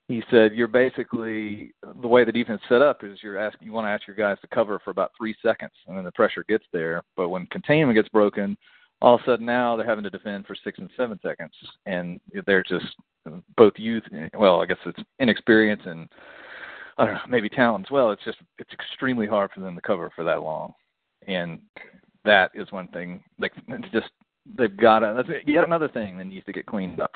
He 0.08 0.24
said 0.32 0.54
you're 0.56 0.68
basically 0.68 1.72
the 2.02 2.08
way 2.08 2.24
the 2.24 2.32
defense 2.32 2.62
set 2.68 2.82
up 2.82 3.04
is 3.04 3.20
you're 3.22 3.38
asking 3.38 3.68
you 3.68 3.74
want 3.74 3.86
to 3.86 3.90
ask 3.90 4.08
your 4.08 4.16
guys 4.16 4.38
to 4.42 4.48
cover 4.48 4.80
for 4.84 4.90
about 4.90 5.12
three 5.18 5.36
seconds, 5.44 5.74
and 5.88 5.98
then 5.98 6.06
the 6.06 6.12
pressure 6.14 6.44
gets 6.48 6.66
there. 6.74 7.04
But 7.16 7.30
when 7.30 7.46
containment 7.48 7.96
gets 7.96 8.10
broken, 8.10 8.58
all 9.02 9.16
of 9.16 9.22
a 9.22 9.26
sudden 9.26 9.46
now 9.46 9.76
they're 9.76 9.86
having 9.86 10.04
to 10.06 10.10
defend 10.10 10.48
for 10.48 10.56
six 10.64 10.80
and 10.80 10.90
seven 10.98 11.20
seconds, 11.22 11.54
and 11.86 12.20
they're 12.48 12.64
just 12.64 12.88
both 13.56 13.74
youth. 13.76 14.04
Well, 14.34 14.62
I 14.62 14.66
guess 14.66 14.78
it's 14.86 15.00
inexperience 15.20 15.84
and 15.86 16.10
I 17.00 17.06
don't 17.06 17.14
know, 17.16 17.22
maybe 17.30 17.50
talent 17.50 17.86
as 17.88 17.92
well. 17.92 18.12
It's 18.12 18.24
just 18.24 18.38
it's 18.58 18.72
extremely 18.74 19.26
hard 19.26 19.52
for 19.54 19.62
them 19.62 19.76
to 19.76 19.82
cover 19.82 20.12
for 20.16 20.24
that 20.26 20.44
long, 20.44 20.74
and 21.28 21.60
that 22.26 22.52
is 22.54 22.72
one 22.72 22.88
thing. 22.90 23.24
Like 23.40 23.54
it's 23.68 23.92
just 23.92 24.10
they've 24.58 24.76
got 24.76 25.00
to. 25.00 25.14
That's 25.16 25.30
yet 25.48 25.64
another 25.64 25.88
thing 25.88 26.18
that 26.18 26.26
needs 26.26 26.46
to 26.46 26.52
get 26.54 26.66
cleaned 26.66 27.00
up. 27.00 27.12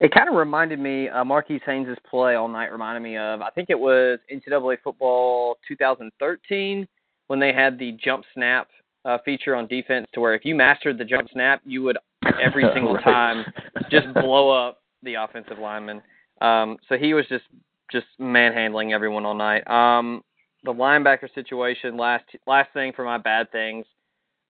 It 0.00 0.12
kind 0.12 0.28
of 0.28 0.36
reminded 0.36 0.78
me, 0.78 1.08
uh, 1.08 1.24
Marquis 1.24 1.60
Haynes' 1.66 1.96
play 2.08 2.36
all 2.36 2.46
night 2.46 2.70
reminded 2.70 3.00
me 3.00 3.16
of, 3.16 3.40
I 3.40 3.50
think 3.50 3.68
it 3.68 3.78
was 3.78 4.20
NCAA 4.32 4.76
football 4.84 5.56
2013 5.66 6.86
when 7.26 7.40
they 7.40 7.52
had 7.52 7.78
the 7.80 7.92
jump 7.92 8.24
snap 8.32 8.68
uh, 9.04 9.18
feature 9.24 9.56
on 9.56 9.66
defense 9.66 10.06
to 10.12 10.20
where 10.20 10.34
if 10.34 10.44
you 10.44 10.54
mastered 10.54 10.98
the 10.98 11.04
jump 11.04 11.28
snap, 11.32 11.62
you 11.64 11.82
would 11.82 11.98
every 12.40 12.64
single 12.74 12.94
Right. 12.94 13.04
time 13.04 13.44
just 13.90 14.12
blow 14.14 14.50
up 14.50 14.82
the 15.02 15.14
offensive 15.14 15.58
lineman. 15.58 16.00
Um, 16.40 16.76
so 16.88 16.96
he 16.96 17.12
was 17.14 17.26
just 17.28 17.44
just 17.90 18.06
manhandling 18.18 18.92
everyone 18.92 19.24
all 19.24 19.34
night. 19.34 19.68
Um, 19.68 20.22
the 20.64 20.72
linebacker 20.72 21.32
situation. 21.34 21.96
Last 21.96 22.24
last 22.46 22.72
thing 22.72 22.92
for 22.94 23.04
my 23.04 23.18
bad 23.18 23.50
things. 23.52 23.86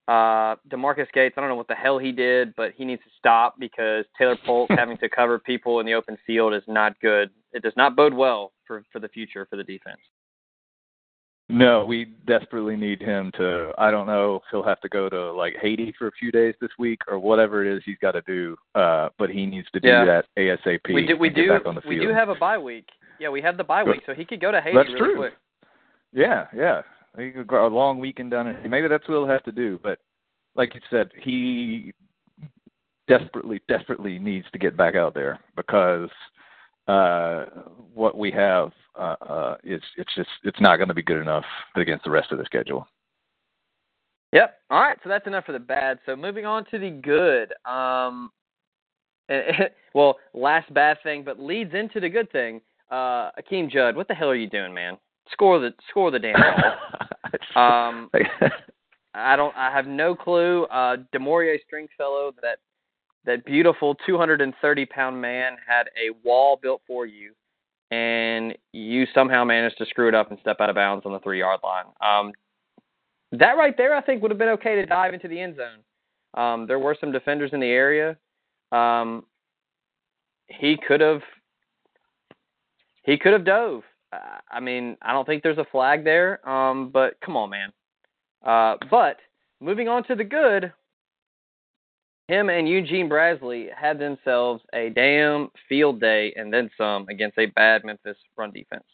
Uh, 0.06 0.56
DeMarkus 0.70 1.12
Gates. 1.12 1.34
I 1.36 1.40
don't 1.42 1.50
know 1.50 1.54
what 1.54 1.68
the 1.68 1.74
hell 1.74 1.98
he 1.98 2.12
did, 2.12 2.54
but 2.56 2.72
he 2.74 2.84
needs 2.86 3.02
to 3.02 3.10
stop 3.18 3.56
because 3.58 4.06
Tayler 4.18 4.36
Polk 4.46 4.70
having 4.76 4.96
to 4.98 5.08
cover 5.08 5.38
people 5.38 5.80
in 5.80 5.86
the 5.86 5.92
open 5.92 6.16
field 6.26 6.54
is 6.54 6.62
not 6.66 6.98
good. 7.00 7.30
It 7.52 7.62
does 7.62 7.74
not 7.76 7.94
bode 7.94 8.14
well 8.14 8.52
for 8.66 8.82
for 8.90 9.00
the 9.00 9.08
future 9.08 9.46
for 9.50 9.56
the 9.56 9.64
defense. 9.64 10.00
No, 11.50 11.82
we 11.84 12.04
desperately 12.26 12.76
need 12.76 13.00
him 13.00 13.32
to. 13.38 13.72
I 13.78 13.90
don't 13.90 14.06
know 14.06 14.36
if 14.36 14.42
he'll 14.50 14.62
have 14.62 14.82
to 14.82 14.88
go 14.88 15.08
to 15.08 15.32
like 15.32 15.56
Haiti 15.60 15.94
for 15.98 16.08
a 16.08 16.12
few 16.12 16.30
days 16.30 16.54
this 16.60 16.70
week 16.78 17.00
or 17.08 17.18
whatever 17.18 17.64
it 17.64 17.74
is 17.74 17.82
he's 17.86 17.96
got 18.02 18.12
to 18.12 18.22
do. 18.26 18.54
Uh, 18.74 19.08
but 19.18 19.30
he 19.30 19.46
needs 19.46 19.66
to 19.72 19.80
do 19.80 19.88
Yeah. 19.88 20.04
that 20.04 20.26
ASAP. 20.38 20.92
we 20.92 21.06
do 21.06 21.16
we 21.16 21.30
do 21.30 21.48
back 21.48 21.64
on 21.64 21.74
the 21.74 21.82
we 21.86 21.98
do 21.98 22.10
have 22.10 22.28
a 22.28 22.34
bye 22.34 22.58
week. 22.58 22.86
Yeah, 23.20 23.30
we 23.30 23.42
have 23.42 23.56
the 23.56 23.64
bye 23.64 23.84
week, 23.84 24.02
so 24.06 24.14
he 24.14 24.24
could 24.24 24.40
go 24.40 24.52
to 24.52 24.60
Haiti 24.60 24.76
That's 24.76 24.88
really 24.88 24.98
true. 24.98 25.16
quick. 25.16 25.32
Yeah, 26.12 26.46
yeah. 26.54 26.82
He 27.16 27.30
could 27.30 27.46
go 27.46 27.66
a 27.66 27.68
long 27.68 27.98
weekend 27.98 28.30
down 28.30 28.46
there. 28.46 28.68
Maybe 28.68 28.88
that's 28.88 29.06
what 29.08 29.14
he'll 29.14 29.26
have 29.26 29.42
to 29.44 29.52
do. 29.52 29.80
But 29.82 29.98
like 30.54 30.74
you 30.74 30.80
said, 30.90 31.10
he 31.20 31.92
desperately, 33.08 33.60
desperately 33.68 34.18
needs 34.18 34.46
to 34.52 34.58
get 34.58 34.76
back 34.76 34.94
out 34.94 35.14
there 35.14 35.38
because 35.56 36.10
uh 36.86 37.44
what 37.92 38.16
we 38.16 38.30
have 38.30 38.72
uh, 38.98 39.14
uh 39.20 39.56
is 39.62 39.82
it's 39.98 40.14
just 40.14 40.30
it's 40.44 40.60
not 40.60 40.76
going 40.76 40.88
to 40.88 40.94
be 40.94 41.02
good 41.02 41.20
enough 41.20 41.44
against 41.76 42.04
the 42.04 42.10
rest 42.10 42.32
of 42.32 42.38
the 42.38 42.44
schedule. 42.44 42.86
Yep. 44.32 44.58
All 44.70 44.80
right. 44.80 44.98
So 45.02 45.08
that's 45.08 45.26
enough 45.26 45.44
for 45.44 45.52
the 45.52 45.58
bad. 45.58 45.98
So 46.06 46.16
moving 46.16 46.46
on 46.46 46.64
to 46.70 46.78
the 46.78 46.90
good. 46.90 47.52
Um, 47.70 48.30
well, 49.94 50.16
last 50.34 50.72
bad 50.72 50.98
thing, 51.02 51.22
but 51.24 51.38
leads 51.38 51.74
into 51.74 52.00
the 52.00 52.08
good 52.08 52.30
thing. 52.30 52.60
Uh, 52.90 53.30
Akeem 53.38 53.70
Judd, 53.70 53.96
what 53.96 54.08
the 54.08 54.14
hell 54.14 54.30
are 54.30 54.34
you 54.34 54.48
doing, 54.48 54.72
man? 54.72 54.96
Score 55.32 55.58
the 55.58 55.74
score 55.90 56.10
the 56.10 56.18
damn 56.18 56.34
ball. 56.34 56.72
um, 57.62 58.10
I 59.14 59.36
don't. 59.36 59.54
I 59.56 59.70
have 59.70 59.86
no 59.86 60.14
clue. 60.14 60.64
Uh, 60.64 60.96
Damore'ea 61.14 61.58
Stringfellow, 61.66 62.32
that 62.42 62.58
that 63.24 63.44
beautiful 63.44 63.94
230 64.06 64.86
pound 64.86 65.20
man, 65.20 65.56
had 65.66 65.88
a 65.88 66.16
wall 66.26 66.58
built 66.60 66.80
for 66.86 67.04
you, 67.04 67.32
and 67.90 68.56
you 68.72 69.06
somehow 69.14 69.44
managed 69.44 69.78
to 69.78 69.86
screw 69.86 70.08
it 70.08 70.14
up 70.14 70.30
and 70.30 70.40
step 70.40 70.56
out 70.60 70.70
of 70.70 70.76
bounds 70.76 71.04
on 71.04 71.12
the 71.12 71.20
three 71.20 71.40
yard 71.40 71.60
line. 71.62 71.84
Um, 72.00 72.32
that 73.32 73.52
right 73.52 73.76
there, 73.76 73.94
I 73.94 74.00
think, 74.00 74.22
would 74.22 74.30
have 74.30 74.38
been 74.38 74.48
okay 74.50 74.76
to 74.76 74.86
dive 74.86 75.12
into 75.14 75.28
the 75.28 75.38
end 75.38 75.56
zone. 75.56 76.42
Um, 76.42 76.66
there 76.66 76.78
were 76.78 76.96
some 76.98 77.12
defenders 77.12 77.50
in 77.52 77.60
the 77.60 77.66
area. 77.66 78.16
Um, 78.72 79.24
he 80.46 80.78
could 80.86 81.00
have. 81.00 81.22
He 83.04 83.16
could 83.16 83.32
have 83.32 83.44
dove. 83.44 83.82
Uh, 84.12 84.38
I 84.50 84.60
mean, 84.60 84.96
I 85.02 85.12
don't 85.12 85.26
think 85.26 85.42
there's 85.42 85.58
a 85.58 85.66
flag 85.70 86.04
there. 86.04 86.46
Um, 86.48 86.90
but 86.90 87.14
come 87.24 87.36
on, 87.36 87.50
man. 87.50 87.72
Uh, 88.44 88.76
but 88.90 89.16
moving 89.60 89.88
on 89.88 90.04
to 90.04 90.14
the 90.14 90.24
good, 90.24 90.72
him 92.28 92.50
and 92.50 92.68
Eugene 92.68 93.08
Brazley 93.08 93.68
had 93.74 93.98
themselves 93.98 94.62
a 94.74 94.90
damn 94.90 95.48
field 95.68 96.00
day 96.00 96.32
and 96.36 96.52
then 96.52 96.70
some 96.76 97.06
against 97.08 97.38
a 97.38 97.46
bad 97.46 97.84
Memphis 97.84 98.16
run 98.36 98.52
defense. 98.52 98.84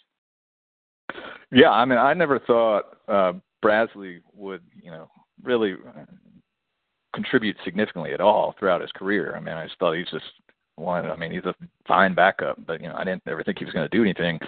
Yeah, 1.52 1.70
I 1.70 1.84
mean, 1.84 1.98
I 1.98 2.14
never 2.14 2.38
thought 2.38 2.98
uh, 3.08 3.32
Brazley 3.60 4.20
would, 4.34 4.62
you 4.82 4.90
know, 4.90 5.08
really 5.42 5.74
contribute 7.14 7.56
significantly 7.64 8.12
at 8.12 8.20
all 8.20 8.54
throughout 8.58 8.80
his 8.80 8.90
career. 8.92 9.34
I 9.36 9.40
mean, 9.40 9.54
I 9.54 9.66
just 9.66 9.78
thought 9.78 9.94
he's 9.94 10.10
just 10.10 10.24
one. 10.76 11.10
I 11.10 11.16
mean, 11.16 11.32
he's 11.32 11.44
a 11.44 11.54
fine 11.86 12.14
backup, 12.14 12.64
but 12.66 12.80
you 12.80 12.88
know, 12.88 12.94
I 12.96 13.04
didn't 13.04 13.22
ever 13.26 13.42
think 13.42 13.58
he 13.58 13.64
was 13.64 13.74
going 13.74 13.88
to 13.88 13.96
do 13.96 14.02
anything. 14.02 14.38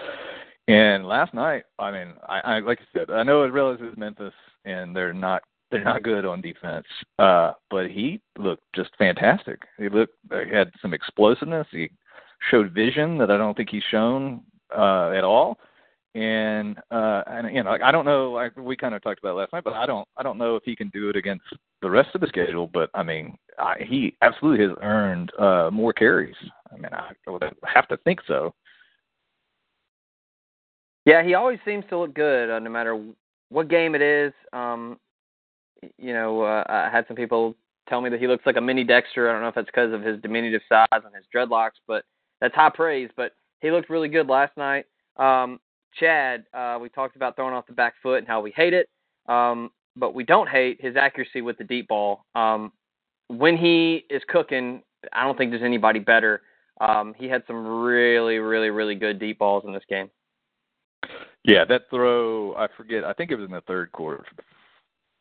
And 0.67 1.05
last 1.05 1.33
night, 1.33 1.63
I 1.79 1.91
mean, 1.91 2.13
I, 2.27 2.39
I 2.39 2.59
like 2.59 2.79
I 2.81 2.99
said, 2.99 3.09
I 3.09 3.23
know 3.23 3.43
it 3.43 3.53
realizes 3.53 3.93
Memphis, 3.97 4.33
and 4.65 4.95
they're 4.95 5.13
not 5.13 5.43
they're 5.71 5.83
not 5.83 6.03
good 6.03 6.25
on 6.25 6.41
defense. 6.41 6.85
Uh, 7.19 7.53
but 7.69 7.89
he 7.89 8.21
looked 8.37 8.63
just 8.75 8.89
fantastic. 8.97 9.61
He 9.77 9.89
looked 9.89 10.15
he 10.31 10.53
had 10.53 10.71
some 10.81 10.93
explosiveness. 10.93 11.67
He 11.71 11.89
showed 12.51 12.71
vision 12.71 13.17
that 13.17 13.31
I 13.31 13.37
don't 13.37 13.55
think 13.55 13.69
he's 13.69 13.83
shown 13.89 14.41
uh, 14.75 15.11
at 15.11 15.23
all 15.23 15.57
and 16.15 16.77
uh 16.91 17.21
and 17.27 17.53
you 17.53 17.63
know 17.63 17.69
like, 17.69 17.81
I 17.81 17.91
don't 17.91 18.05
know 18.05 18.31
like 18.31 18.55
we 18.55 18.75
kind 18.75 18.95
of 18.95 19.03
talked 19.03 19.19
about 19.19 19.35
last 19.35 19.53
night 19.53 19.63
but 19.63 19.73
I 19.73 19.85
don't 19.85 20.07
I 20.17 20.23
don't 20.23 20.37
know 20.37 20.55
if 20.55 20.63
he 20.63 20.75
can 20.75 20.89
do 20.89 21.09
it 21.09 21.15
against 21.15 21.45
the 21.81 21.89
rest 21.89 22.09
of 22.15 22.21
the 22.21 22.27
schedule 22.27 22.67
but 22.73 22.89
I 22.93 23.03
mean 23.03 23.37
I, 23.59 23.75
he 23.85 24.15
absolutely 24.21 24.65
has 24.65 24.75
earned 24.81 25.31
uh 25.37 25.69
more 25.71 25.93
carries 25.93 26.35
I 26.71 26.75
mean 26.75 26.91
I 26.93 27.11
have 27.73 27.87
to 27.89 27.97
think 27.97 28.19
so 28.27 28.53
Yeah, 31.07 31.23
he 31.23 31.35
always 31.35 31.57
seems 31.63 31.85
to 31.87 31.97
look 31.97 32.13
good, 32.13 32.49
uh, 32.49 32.59
no 32.59 32.69
matter 32.69 33.01
what 33.47 33.69
game 33.69 33.95
it 33.95 34.01
is. 34.01 34.33
Um, 34.51 34.99
you 35.97 36.11
know, 36.11 36.41
uh, 36.41 36.65
I 36.67 36.89
had 36.91 37.07
some 37.07 37.15
people 37.15 37.55
tell 37.87 38.01
me 38.01 38.09
that 38.09 38.19
he 38.19 38.27
looks 38.27 38.45
like 38.45 38.57
a 38.57 38.61
mini 38.61 38.83
Dexter. 38.83 39.29
I 39.29 39.31
don't 39.31 39.41
know 39.41 39.47
if 39.47 39.55
that's 39.55 39.67
because 39.67 39.93
of 39.93 40.01
his 40.01 40.21
diminutive 40.21 40.63
size 40.67 40.87
and 40.91 41.15
his 41.15 41.23
dreadlocks, 41.33 41.79
but 41.87 42.03
that's 42.41 42.53
high 42.53 42.71
praise. 42.71 43.09
But 43.15 43.31
he 43.61 43.71
looked 43.71 43.89
really 43.89 44.09
good 44.09 44.27
last 44.27 44.57
night. 44.57 44.85
Um, 45.15 45.61
Chad, 45.99 46.45
uh, 46.53 46.77
we 46.81 46.89
talked 46.89 47.15
about 47.15 47.35
throwing 47.35 47.53
off 47.53 47.67
the 47.67 47.73
back 47.73 47.95
foot 48.01 48.19
and 48.19 48.27
how 48.27 48.41
we 48.41 48.51
hate 48.51 48.73
it, 48.73 48.89
um, 49.27 49.71
but 49.95 50.13
we 50.13 50.23
don't 50.23 50.49
hate 50.49 50.79
his 50.79 50.95
accuracy 50.95 51.41
with 51.41 51.57
the 51.57 51.63
deep 51.63 51.87
ball. 51.87 52.23
Um, 52.35 52.71
when 53.27 53.57
he 53.57 54.05
is 54.09 54.21
cooking, 54.27 54.81
I 55.13 55.23
don't 55.23 55.37
think 55.37 55.51
there's 55.51 55.63
anybody 55.63 55.99
better. 55.99 56.41
Um, 56.79 57.13
he 57.17 57.27
had 57.27 57.43
some 57.47 57.65
really, 57.65 58.37
really, 58.37 58.69
really 58.69 58.95
good 58.95 59.19
deep 59.19 59.39
balls 59.39 59.63
in 59.65 59.73
this 59.73 59.83
game. 59.89 60.09
yeah 61.43 61.65
that 61.65 61.83
throw 61.89 62.53
I 62.55 62.67
forget 62.75 63.03
I 63.03 63.13
think 63.13 63.31
it 63.31 63.35
was 63.35 63.45
in 63.45 63.51
the 63.51 63.61
third 63.61 63.91
quarter 63.91 64.23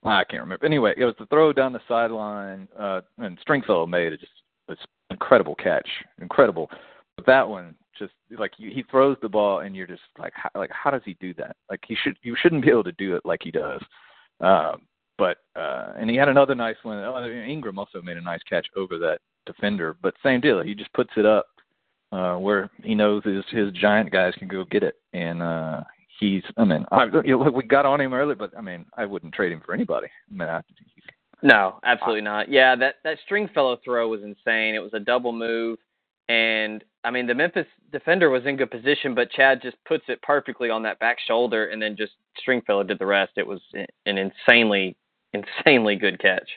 I 0.04 0.24
can't 0.24 0.42
remember 0.42 0.66
anyway 0.66 0.94
it 0.96 1.04
was 1.04 1.14
the 1.18 1.26
throw 1.26 1.52
down 1.52 1.72
the 1.72 1.80
sideline 1.88 2.68
uh 2.78 3.00
and 3.18 3.38
Stringfellow 3.40 3.86
made 3.86 4.12
it 4.12 4.20
just 4.20 4.32
this 4.68 4.78
incredible 5.10 5.54
catch 5.54 5.88
incredible 6.20 6.70
but 7.16 7.26
that 7.26 7.48
one 7.48 7.74
just 7.98 8.12
like 8.38 8.52
he 8.56 8.84
throws 8.90 9.16
the 9.22 9.28
ball 9.28 9.60
and 9.60 9.74
you're 9.74 9.86
just 9.86 10.02
like 10.18 10.32
how, 10.34 10.50
like 10.54 10.70
how 10.70 10.90
does 10.90 11.02
he 11.04 11.16
do 11.20 11.32
that? 11.34 11.56
Like 11.70 11.80
he 11.86 11.96
should 12.02 12.16
you 12.22 12.36
shouldn't 12.40 12.62
be 12.62 12.70
able 12.70 12.84
to 12.84 12.92
do 12.92 13.16
it 13.16 13.22
like 13.24 13.40
he 13.42 13.50
does. 13.50 13.80
Um 14.40 14.82
but 15.18 15.38
uh 15.56 15.92
and 15.98 16.10
he 16.10 16.16
had 16.16 16.28
another 16.28 16.54
nice 16.54 16.76
one. 16.82 16.98
Oh, 16.98 17.14
Engram 17.14 17.78
also 17.78 18.02
made 18.02 18.18
a 18.18 18.22
nice 18.22 18.42
catch 18.48 18.66
over 18.76 18.98
that 18.98 19.20
defender 19.46 19.96
but 20.02 20.14
same 20.22 20.40
deal. 20.40 20.62
He 20.62 20.74
just 20.74 20.92
puts 20.92 21.10
it 21.16 21.24
up 21.24 21.46
uh 22.12 22.36
where 22.36 22.70
he 22.82 22.94
knows 22.94 23.24
his 23.24 23.44
his 23.50 23.72
giant 23.72 24.12
guys 24.12 24.34
can 24.38 24.48
go 24.48 24.64
get 24.70 24.82
it. 24.82 24.96
And 25.14 25.42
uh 25.42 25.82
he's 26.20 26.42
I 26.58 26.64
mean 26.64 26.84
I 26.92 27.06
you 27.24 27.38
know, 27.38 27.50
we 27.50 27.62
got 27.62 27.86
on 27.86 28.00
him 28.00 28.12
early 28.12 28.34
but 28.34 28.52
I 28.56 28.60
mean 28.60 28.84
I 28.96 29.06
wouldn't 29.06 29.34
trade 29.34 29.52
him 29.52 29.62
for 29.64 29.72
anybody. 29.72 30.08
I 30.30 30.34
mean 30.34 30.48
I, 30.48 30.60
No, 31.42 31.78
absolutely 31.84 32.22
not. 32.22 32.50
Yeah, 32.50 32.76
that 32.76 32.96
that 33.04 33.18
Stringfellow 33.24 33.78
throw 33.84 34.08
was 34.08 34.22
insane. 34.22 34.74
It 34.74 34.82
was 34.82 34.94
a 34.94 35.00
double 35.00 35.32
move, 35.32 35.78
and 36.28 36.82
I 37.04 37.10
mean 37.10 37.26
the 37.26 37.34
Memphis 37.34 37.66
defender 37.92 38.30
was 38.30 38.46
in 38.46 38.56
good 38.56 38.70
position, 38.70 39.14
but 39.14 39.30
Chad 39.30 39.62
just 39.62 39.76
puts 39.86 40.04
it 40.08 40.20
perfectly 40.22 40.70
on 40.70 40.82
that 40.82 40.98
back 40.98 41.18
shoulder, 41.26 41.66
and 41.66 41.80
then 41.80 41.96
just 41.96 42.12
Stringfellow 42.38 42.84
did 42.84 42.98
the 42.98 43.06
rest. 43.06 43.32
It 43.36 43.46
was 43.46 43.60
an 43.74 44.18
insanely, 44.18 44.96
insanely 45.32 45.96
good 45.96 46.20
catch. 46.20 46.48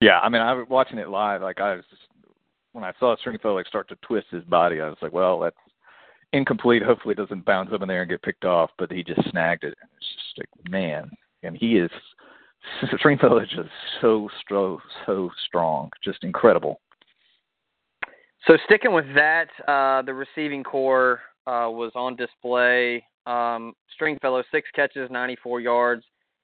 Yeah, 0.00 0.20
I 0.20 0.28
mean, 0.28 0.42
I 0.42 0.52
was 0.52 0.66
watching 0.68 0.98
it 0.98 1.08
live. 1.08 1.42
Like 1.42 1.60
I 1.60 1.74
was, 1.74 1.84
just, 1.90 2.02
when 2.72 2.84
I 2.84 2.92
saw 3.00 3.16
Stringfellow 3.16 3.56
like 3.56 3.66
start 3.66 3.88
to 3.88 3.96
twist 4.02 4.28
his 4.30 4.44
body, 4.44 4.80
I 4.80 4.88
was 4.88 4.98
like, 5.02 5.12
well, 5.12 5.40
that's 5.40 5.56
incomplete. 6.32 6.82
Hopefully, 6.82 7.12
it 7.12 7.18
doesn't 7.18 7.44
bounce 7.44 7.70
up 7.72 7.82
in 7.82 7.88
there 7.88 8.02
and 8.02 8.10
get 8.10 8.22
picked 8.22 8.44
off. 8.44 8.70
But 8.78 8.92
he 8.92 9.02
just 9.02 9.28
snagged 9.30 9.64
it, 9.64 9.74
and 9.80 9.90
it's 9.96 10.06
just 10.06 10.38
like, 10.38 10.70
man, 10.70 11.10
and 11.42 11.56
he 11.56 11.78
is 11.78 11.90
Stringfellow 12.98 13.40
is 13.40 13.48
just 13.48 13.70
so 14.00 14.28
so 14.48 14.80
so 15.06 15.30
strong, 15.46 15.90
just 16.04 16.22
incredible. 16.24 16.80
So 18.46 18.56
sticking 18.64 18.92
with 18.92 19.06
that, 19.14 19.48
uh, 19.66 20.02
the 20.02 20.14
receiving 20.14 20.62
core 20.62 21.20
uh, 21.46 21.68
was 21.68 21.92
on 21.94 22.16
display. 22.16 23.04
Um, 23.26 23.74
Stringfellow 23.94 24.42
six 24.50 24.68
catches, 24.74 25.10
94 25.10 25.60
yards. 25.60 26.04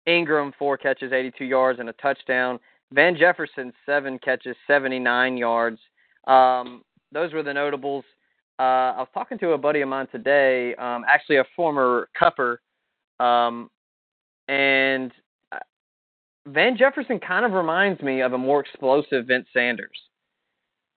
Engram 0.08 0.52
four 0.58 0.76
catches, 0.76 1.12
82 1.12 1.44
yards, 1.44 1.78
and 1.78 1.88
a 1.88 1.92
touchdown. 1.94 2.58
Van 2.92 3.16
Jefferson 3.16 3.72
seven 3.86 4.18
catches, 4.18 4.56
79 4.66 5.36
yards. 5.36 5.78
Um, 6.26 6.82
those 7.12 7.32
were 7.32 7.42
the 7.42 7.52
notables. 7.52 8.04
Uh, 8.58 8.62
I 8.94 8.98
was 8.98 9.08
talking 9.14 9.38
to 9.38 9.52
a 9.52 9.58
buddy 9.58 9.80
of 9.80 9.88
mine 9.88 10.06
today, 10.12 10.74
um, 10.76 11.04
actually 11.08 11.38
a 11.38 11.44
former 11.56 12.08
Cupper, 12.20 12.58
um, 13.18 13.70
and 14.48 15.10
uh, 15.52 15.58
Van 16.46 16.76
Jefferson 16.76 17.18
kind 17.18 17.44
of 17.44 17.52
reminds 17.52 18.00
me 18.02 18.20
of 18.20 18.34
a 18.34 18.38
more 18.38 18.60
explosive 18.60 19.26
Vince 19.26 19.46
Sanders. 19.52 19.98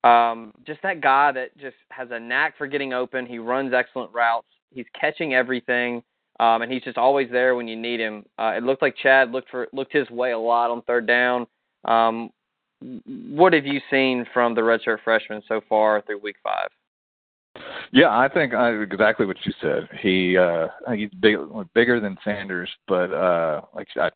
Um, 0.06 0.54
just 0.68 0.82
that 0.84 1.02
guy 1.02 1.32
that 1.32 1.58
just 1.58 1.76
has 1.90 2.10
a 2.12 2.20
knack 2.20 2.58
for 2.58 2.68
getting 2.68 2.94
open. 2.94 3.26
He 3.26 3.40
runs 3.40 3.74
excellent 3.74 4.14
routes. 4.14 4.48
He's 4.72 4.86
catching 5.00 5.34
everything. 5.34 6.04
um, 6.40 6.62
and 6.62 6.72
he's 6.72 6.84
just 6.84 6.98
always 6.98 7.30
there 7.32 7.56
when 7.56 7.68
you 7.68 7.76
need 7.76 8.00
him. 8.00 8.26
Uh, 8.38 8.54
it 8.58 8.64
looked 8.64 8.82
like 8.82 8.96
Chad 9.02 9.32
looked 9.32 9.50
for 9.50 9.68
looked 9.72 9.94
his 9.94 10.10
way 10.10 10.32
a 10.32 10.38
lot 10.38 10.70
on 10.70 10.82
third 10.82 11.08
down. 11.08 11.48
Um, 11.86 12.30
what 13.30 13.54
have 13.54 13.66
you 13.66 13.80
seen 13.90 14.26
from 14.34 14.54
the 14.54 14.62
redshirt 14.62 14.98
freshman 15.04 15.42
so 15.48 15.62
far 15.70 16.02
through 16.02 16.20
week 16.20 16.36
five? 16.44 16.70
Yeah, 17.94 18.10
I 18.10 18.28
think 18.28 18.54
I, 18.54 18.72
exactly 18.72 19.26
what 19.26 19.38
you 19.46 19.54
said. 19.62 19.88
He 20.02 20.38
uh 20.38 20.68
he's 20.94 21.10
big, 21.22 21.38
bigger 21.74 22.02
than 22.02 22.18
Sanders, 22.24 22.70
but 22.88 23.14
uh 23.14 23.62
like 23.74 23.88
I, 23.96 24.10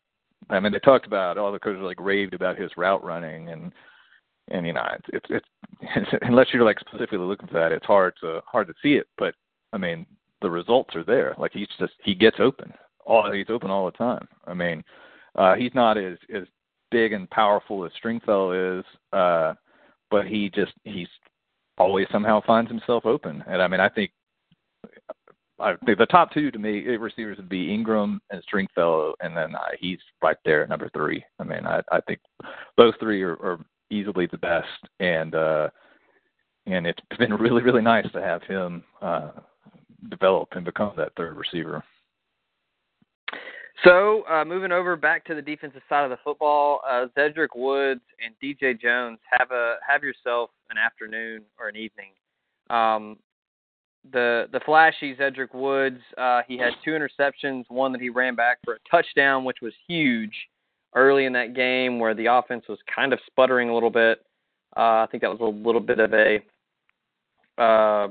I 0.50 0.60
mean 0.60 0.72
they 0.72 0.78
talked 0.80 1.06
about 1.06 1.38
all 1.38 1.52
the 1.52 1.58
coaches 1.58 1.82
like 1.82 1.98
raved 2.00 2.34
about 2.34 2.58
his 2.58 2.70
route 2.76 3.02
running 3.02 3.48
and 3.48 3.72
and 4.48 4.66
you 4.66 4.72
know 4.72 4.86
it's 4.92 5.26
it's, 5.30 5.44
it's 5.80 6.08
unless 6.22 6.48
you're 6.52 6.64
like 6.64 6.80
specifically 6.80 7.18
looking 7.18 7.48
for 7.48 7.54
that, 7.54 7.72
it's 7.72 7.86
hard 7.86 8.14
to 8.20 8.40
hard 8.46 8.66
to 8.68 8.74
see 8.82 8.94
it. 8.94 9.06
But 9.18 9.34
I 9.72 9.78
mean 9.78 10.06
the 10.42 10.50
results 10.50 10.94
are 10.96 11.04
there. 11.04 11.34
Like 11.38 11.52
he's 11.52 11.68
just 11.78 11.92
he 12.02 12.14
gets 12.14 12.36
open. 12.40 12.72
All 13.04 13.30
he's 13.32 13.50
open 13.50 13.70
all 13.70 13.86
the 13.86 13.92
time. 13.92 14.26
I 14.46 14.54
mean, 14.54 14.82
uh 15.36 15.54
he's 15.54 15.74
not 15.74 15.96
as 15.98 16.18
as 16.34 16.44
big 16.90 17.12
and 17.12 17.30
powerful 17.30 17.84
as 17.84 17.92
Stringfellow 17.96 18.78
is, 18.78 18.84
uh 19.12 19.54
but 20.10 20.26
he 20.26 20.50
just 20.50 20.72
he's 20.84 21.08
always 21.78 22.06
somehow 22.12 22.40
finds 22.46 22.70
himself 22.70 23.06
open. 23.06 23.42
And 23.46 23.62
I 23.62 23.68
mean, 23.68 23.80
I 23.80 23.88
think 23.88 24.10
I 25.60 25.74
think 25.84 25.98
the 25.98 26.06
top 26.06 26.32
two 26.32 26.50
to 26.50 26.58
me 26.58 26.80
receivers 26.96 27.36
would 27.36 27.48
be 27.48 27.68
Engram 27.68 28.18
and 28.30 28.42
Stringfellow, 28.42 29.14
and 29.20 29.36
then 29.36 29.54
uh, 29.54 29.68
he's 29.78 29.98
right 30.22 30.36
there 30.44 30.62
at 30.62 30.68
number 30.68 30.90
three. 30.94 31.22
I 31.38 31.44
mean, 31.44 31.66
I, 31.66 31.82
I 31.92 32.00
think 32.06 32.20
those 32.76 32.94
three 32.98 33.22
are, 33.22 33.34
are 33.34 33.60
easily 33.90 34.26
the 34.26 34.38
best, 34.38 34.68
and 34.98 35.34
uh, 35.34 35.68
and 36.66 36.86
it's 36.86 37.00
been 37.18 37.34
really 37.34 37.62
really 37.62 37.82
nice 37.82 38.10
to 38.12 38.20
have 38.20 38.42
him 38.42 38.82
uh, 39.02 39.30
develop 40.08 40.48
and 40.52 40.64
become 40.64 40.92
that 40.96 41.12
third 41.16 41.36
receiver. 41.36 41.82
So, 43.84 44.24
uh, 44.28 44.44
moving 44.44 44.72
over 44.72 44.94
back 44.94 45.24
to 45.26 45.34
the 45.34 45.40
defensive 45.40 45.80
side 45.88 46.04
of 46.04 46.10
the 46.10 46.18
football, 46.22 46.82
uh, 46.86 47.06
Woods 47.54 48.02
and 48.22 48.34
DJ 48.42 48.78
Jones 48.78 49.18
have 49.30 49.50
a 49.50 49.76
have 49.86 50.02
yourself 50.02 50.50
an 50.70 50.76
afternoon 50.76 51.42
or 51.58 51.68
an 51.68 51.76
evening. 51.76 52.10
Um, 52.68 53.16
the 54.12 54.48
the 54.52 54.60
flashy 54.66 55.16
Zedrick 55.16 55.54
Woods, 55.54 56.00
uh, 56.18 56.42
he 56.46 56.58
had 56.58 56.72
two 56.84 56.90
interceptions, 56.90 57.64
one 57.68 57.92
that 57.92 58.02
he 58.02 58.10
ran 58.10 58.34
back 58.34 58.58
for 58.64 58.74
a 58.74 58.78
touchdown, 58.90 59.44
which 59.44 59.58
was 59.62 59.72
huge 59.86 60.34
early 60.94 61.24
in 61.24 61.32
that 61.34 61.54
game, 61.54 61.98
where 61.98 62.14
the 62.14 62.26
offense 62.26 62.64
was 62.68 62.78
kind 62.94 63.12
of 63.12 63.18
sputtering 63.26 63.68
a 63.68 63.74
little 63.74 63.90
bit. 63.90 64.24
Uh, 64.76 65.02
I 65.02 65.08
think 65.10 65.22
that 65.22 65.30
was 65.30 65.40
a 65.40 65.44
little 65.44 65.80
bit 65.80 65.98
of 65.98 66.12
a 66.14 66.40
uh, 67.60 68.08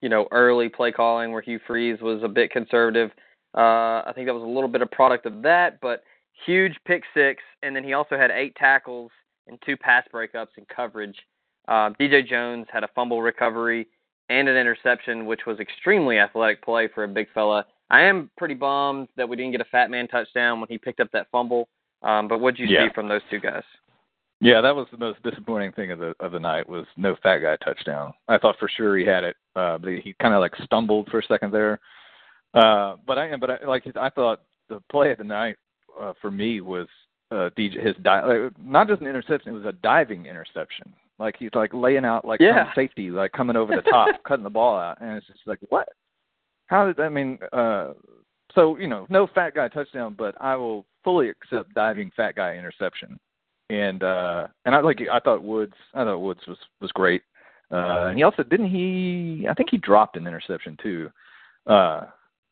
you 0.00 0.08
know 0.08 0.26
early 0.30 0.68
play 0.68 0.92
calling 0.92 1.32
where 1.32 1.42
Hugh 1.42 1.60
Freeze 1.66 2.00
was 2.00 2.22
a 2.22 2.28
bit 2.28 2.50
conservative. 2.50 3.10
Uh, 3.56 4.02
I 4.06 4.12
think 4.14 4.26
that 4.26 4.34
was 4.34 4.42
a 4.42 4.46
little 4.46 4.68
bit 4.68 4.82
of 4.82 4.90
product 4.90 5.26
of 5.26 5.42
that, 5.42 5.80
but 5.80 6.02
huge 6.44 6.76
pick 6.86 7.02
six, 7.14 7.42
and 7.62 7.74
then 7.74 7.84
he 7.84 7.94
also 7.94 8.16
had 8.16 8.30
eight 8.30 8.54
tackles 8.56 9.10
and 9.46 9.58
two 9.64 9.76
pass 9.76 10.04
breakups 10.12 10.56
and 10.56 10.66
coverage. 10.68 11.16
Uh, 11.68 11.90
DJ 12.00 12.26
Jones 12.26 12.66
had 12.70 12.84
a 12.84 12.88
fumble 12.94 13.22
recovery 13.22 13.86
and 14.28 14.48
an 14.48 14.56
interception, 14.56 15.26
which 15.26 15.46
was 15.46 15.58
extremely 15.60 16.18
athletic 16.18 16.62
play 16.62 16.88
for 16.92 17.04
a 17.04 17.08
big 17.08 17.28
fella. 17.32 17.64
I 17.90 18.02
am 18.02 18.30
pretty 18.36 18.54
bummed 18.54 19.08
that 19.16 19.28
we 19.28 19.36
didn't 19.36 19.52
get 19.52 19.60
a 19.60 19.66
fat 19.66 19.90
man 19.90 20.08
touchdown 20.08 20.60
when 20.60 20.68
he 20.68 20.78
picked 20.78 21.00
up 21.00 21.10
that 21.12 21.28
fumble. 21.30 21.68
Um, 22.02 22.28
but 22.28 22.40
what 22.40 22.56
did 22.56 22.68
you 22.68 22.74
yeah. 22.76 22.88
see 22.88 22.94
from 22.94 23.08
those 23.08 23.22
two 23.30 23.40
guys? 23.40 23.62
Yeah, 24.40 24.60
that 24.60 24.76
was 24.76 24.86
the 24.90 24.98
most 24.98 25.22
disappointing 25.22 25.72
thing 25.72 25.92
of 25.92 25.98
the 25.98 26.14
of 26.20 26.32
the 26.32 26.38
night 26.38 26.68
was 26.68 26.84
no 26.96 27.16
fat 27.22 27.38
guy 27.38 27.56
touchdown. 27.56 28.12
I 28.28 28.36
thought 28.36 28.56
for 28.58 28.68
sure 28.68 28.98
he 28.98 29.06
had 29.06 29.24
it, 29.24 29.36
uh, 29.54 29.78
but 29.78 29.90
he 29.90 30.14
kind 30.20 30.34
of 30.34 30.40
like 30.40 30.52
stumbled 30.64 31.08
for 31.10 31.20
a 31.20 31.26
second 31.26 31.52
there. 31.52 31.80
Uh, 32.52 32.96
but 33.06 33.16
I 33.18 33.34
but 33.36 33.50
I, 33.50 33.58
like 33.66 33.84
I 33.96 34.10
thought 34.10 34.42
the 34.68 34.82
play 34.90 35.12
of 35.12 35.18
the 35.18 35.24
night 35.24 35.56
uh, 35.98 36.12
for 36.20 36.30
me 36.30 36.60
was 36.60 36.86
uh, 37.30 37.48
DJ 37.56 37.84
his 37.84 37.96
di- 38.02 38.50
not 38.62 38.88
just 38.88 39.00
an 39.00 39.06
interception, 39.06 39.52
it 39.52 39.58
was 39.58 39.64
a 39.64 39.72
diving 39.72 40.26
interception. 40.26 40.92
Like 41.18 41.36
he's 41.38 41.50
like 41.54 41.72
laying 41.72 42.04
out 42.04 42.26
like 42.26 42.40
yeah. 42.40 42.74
safety, 42.74 43.10
like 43.10 43.32
coming 43.32 43.56
over 43.56 43.74
the 43.74 43.82
top, 43.90 44.22
cutting 44.24 44.44
the 44.44 44.50
ball 44.50 44.78
out, 44.78 45.00
and 45.00 45.16
it's 45.16 45.26
just 45.26 45.40
like 45.46 45.58
what? 45.70 45.88
How 46.66 46.86
did 46.86 47.00
I 47.00 47.08
mean? 47.08 47.38
uh 47.52 47.94
So 48.54 48.76
you 48.76 48.86
know, 48.86 49.06
no 49.08 49.28
fat 49.34 49.54
guy 49.54 49.68
touchdown, 49.68 50.14
but 50.16 50.34
I 50.40 50.56
will 50.56 50.84
fully 51.06 51.28
accept 51.28 51.72
diving 51.74 52.10
fat 52.16 52.34
guy 52.34 52.56
interception. 52.56 53.18
And 53.70 54.02
uh 54.02 54.48
and 54.64 54.74
I 54.74 54.80
like 54.80 55.00
I 55.10 55.20
thought 55.20 55.42
Woods 55.42 55.74
I 55.94 56.04
thought 56.04 56.18
Woods 56.18 56.40
was 56.48 56.58
was 56.80 56.90
great. 56.92 57.22
Uh 57.70 58.08
and 58.08 58.18
he 58.18 58.24
also 58.24 58.42
didn't 58.42 58.70
he 58.70 59.46
I 59.48 59.54
think 59.54 59.70
he 59.70 59.78
dropped 59.78 60.16
an 60.16 60.26
interception 60.26 60.76
too. 60.82 61.10
Uh 61.66 62.06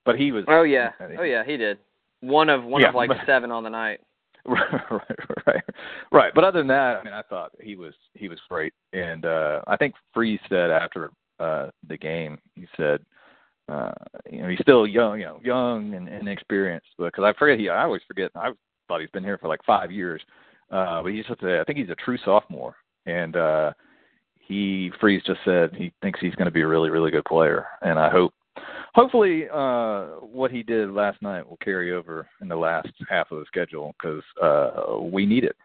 but 0.05 0.19
he 0.19 0.33
was. 0.33 0.45
Oh 0.49 0.62
yeah, 0.62 0.90
oh 1.19 1.23
yeah, 1.23 1.43
he 1.45 1.57
did. 1.57 1.79
One 2.21 2.49
of 2.49 2.64
one 2.64 2.83
yeah, 2.83 2.90
of 2.90 2.95
like 2.95 3.09
but, 3.09 3.19
seven 3.27 3.51
on 3.51 3.64
the 3.64 3.71
night. 3.71 4.01
Right, 4.47 5.01
right, 5.47 5.64
right. 6.12 6.33
But 6.35 6.45
other 6.45 6.61
than 6.61 6.67
that, 6.67 6.99
I 6.99 7.05
mean, 7.05 7.14
I 7.14 7.23
thought 7.23 7.53
he 7.62 7.77
was 7.77 7.95
he 8.12 8.29
was 8.29 8.38
great, 8.47 8.75
and 8.93 9.25
uh 9.25 9.62
I 9.67 9.79
think 9.79 9.95
Freeze 10.12 10.40
said 10.51 10.71
after 10.71 11.11
uh 11.40 11.69
the 11.88 11.97
game, 11.97 12.37
he 12.55 12.67
said, 12.77 13.01
uh 13.68 13.92
you 14.31 14.42
know, 14.42 14.48
he's 14.48 14.61
still 14.61 14.87
young, 14.87 15.18
you 15.18 15.27
know, 15.27 15.40
young 15.42 15.94
and, 15.94 16.09
inexperienced. 16.09 16.88
Because 16.98 17.24
I 17.24 17.33
forget 17.38 17.59
he, 17.59 17.68
I 17.68 17.85
always 17.85 18.03
forget. 18.07 18.31
I 18.35 18.50
thought 18.88 19.00
he's 19.00 19.11
been 19.11 19.24
here 19.24 19.38
for 19.38 19.48
like 19.48 19.64
five 19.64 19.90
years, 19.90 20.20
uh 20.70 21.03
but 21.03 21.12
he's 21.12 21.27
just 21.27 21.42
a, 21.42 21.61
I 21.61 21.64
think 21.64 21.79
he's 21.79 21.90
a 21.90 21.94
true 21.96 22.18
sophomore, 22.24 22.77
and 23.07 23.37
uh 23.37 23.72
he 24.38 24.90
Freeze 25.00 25.22
just 25.27 25.40
said 25.44 25.70
he 25.74 25.92
thinks 26.03 26.20
he's 26.20 26.35
going 26.35 26.46
to 26.46 26.50
be 26.53 26.61
a 26.61 26.66
really 26.66 26.90
really 26.90 27.11
good 27.11 27.24
player, 27.24 27.66
and 27.83 27.98
I 27.98 28.11
hope 28.11 28.35
hopefully 28.94 29.46
uh 29.53 30.05
what 30.20 30.50
he 30.50 30.62
did 30.62 30.90
last 30.90 31.20
night 31.22 31.48
will 31.48 31.59
carry 31.59 31.92
over 31.92 32.29
in 32.40 32.48
the 32.48 32.57
last 32.57 32.88
half 33.09 33.31
of 33.31 33.40
the 33.40 33.46
schedule 33.46 33.94
because 33.98 34.22
uh 34.40 34.98
we 35.00 35.27
need 35.27 35.44
it 35.44 35.57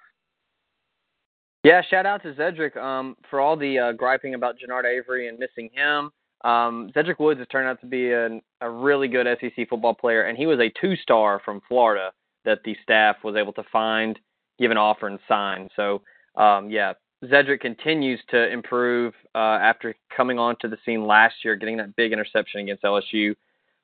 yeah 1.63 1.81
shout 1.89 2.05
out 2.05 2.23
to 2.23 2.33
zedrick 2.33 2.75
um 2.77 3.15
for 3.29 3.39
all 3.39 3.55
the 3.55 3.77
uh 3.77 3.91
griping 3.91 4.33
about 4.33 4.55
Genard 4.57 4.85
avery 4.85 5.27
and 5.27 5.37
missing 5.37 5.69
him 5.73 6.09
um 6.43 6.89
zedrick 6.95 7.19
woods 7.19 7.39
has 7.39 7.47
turned 7.49 7.67
out 7.67 7.79
to 7.81 7.87
be 7.87 8.11
an, 8.11 8.41
a 8.61 8.69
really 8.69 9.07
good 9.07 9.27
sec 9.41 9.67
football 9.69 9.93
player 9.93 10.23
and 10.23 10.37
he 10.37 10.45
was 10.45 10.59
a 10.59 10.71
two 10.79 10.95
star 10.95 11.41
from 11.43 11.61
florida 11.67 12.11
that 12.45 12.59
the 12.63 12.75
staff 12.83 13.17
was 13.23 13.35
able 13.35 13.53
to 13.53 13.63
find 13.71 14.19
give 14.57 14.71
an 14.71 14.77
offer 14.77 15.07
and 15.07 15.19
sign 15.27 15.69
so 15.75 16.01
um 16.35 16.69
yeah 16.69 16.93
Zedrick 17.25 17.59
continues 17.59 18.21
to 18.29 18.49
improve 18.51 19.13
uh, 19.35 19.59
after 19.61 19.93
coming 20.15 20.39
onto 20.39 20.69
the 20.69 20.77
scene 20.85 21.05
last 21.05 21.35
year, 21.43 21.55
getting 21.55 21.77
that 21.77 21.95
big 21.95 22.13
interception 22.13 22.61
against 22.61 22.83
LSU. 22.83 23.35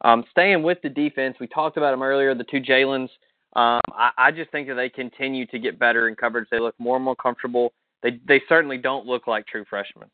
Um, 0.01 0.23
staying 0.31 0.63
with 0.63 0.77
the 0.83 0.89
defense, 0.89 1.35
we 1.39 1.47
talked 1.47 1.77
about 1.77 1.91
them 1.91 2.01
earlier, 2.01 2.33
the 2.33 2.45
two 2.45 2.61
Jalen's. 2.61 3.11
Um, 3.55 3.81
I, 3.91 4.11
I 4.17 4.31
just 4.31 4.51
think 4.51 4.67
that 4.67 4.75
they 4.75 4.89
continue 4.89 5.45
to 5.47 5.59
get 5.59 5.79
better 5.79 6.07
in 6.07 6.15
coverage. 6.15 6.47
They 6.49 6.59
look 6.59 6.75
more 6.79 6.95
and 6.95 7.05
more 7.05 7.15
comfortable. 7.15 7.73
They 8.03 8.19
they 8.27 8.41
certainly 8.47 8.77
don't 8.77 9.05
look 9.05 9.27
like 9.27 9.47
true 9.47 9.65
freshmen. 9.69 10.09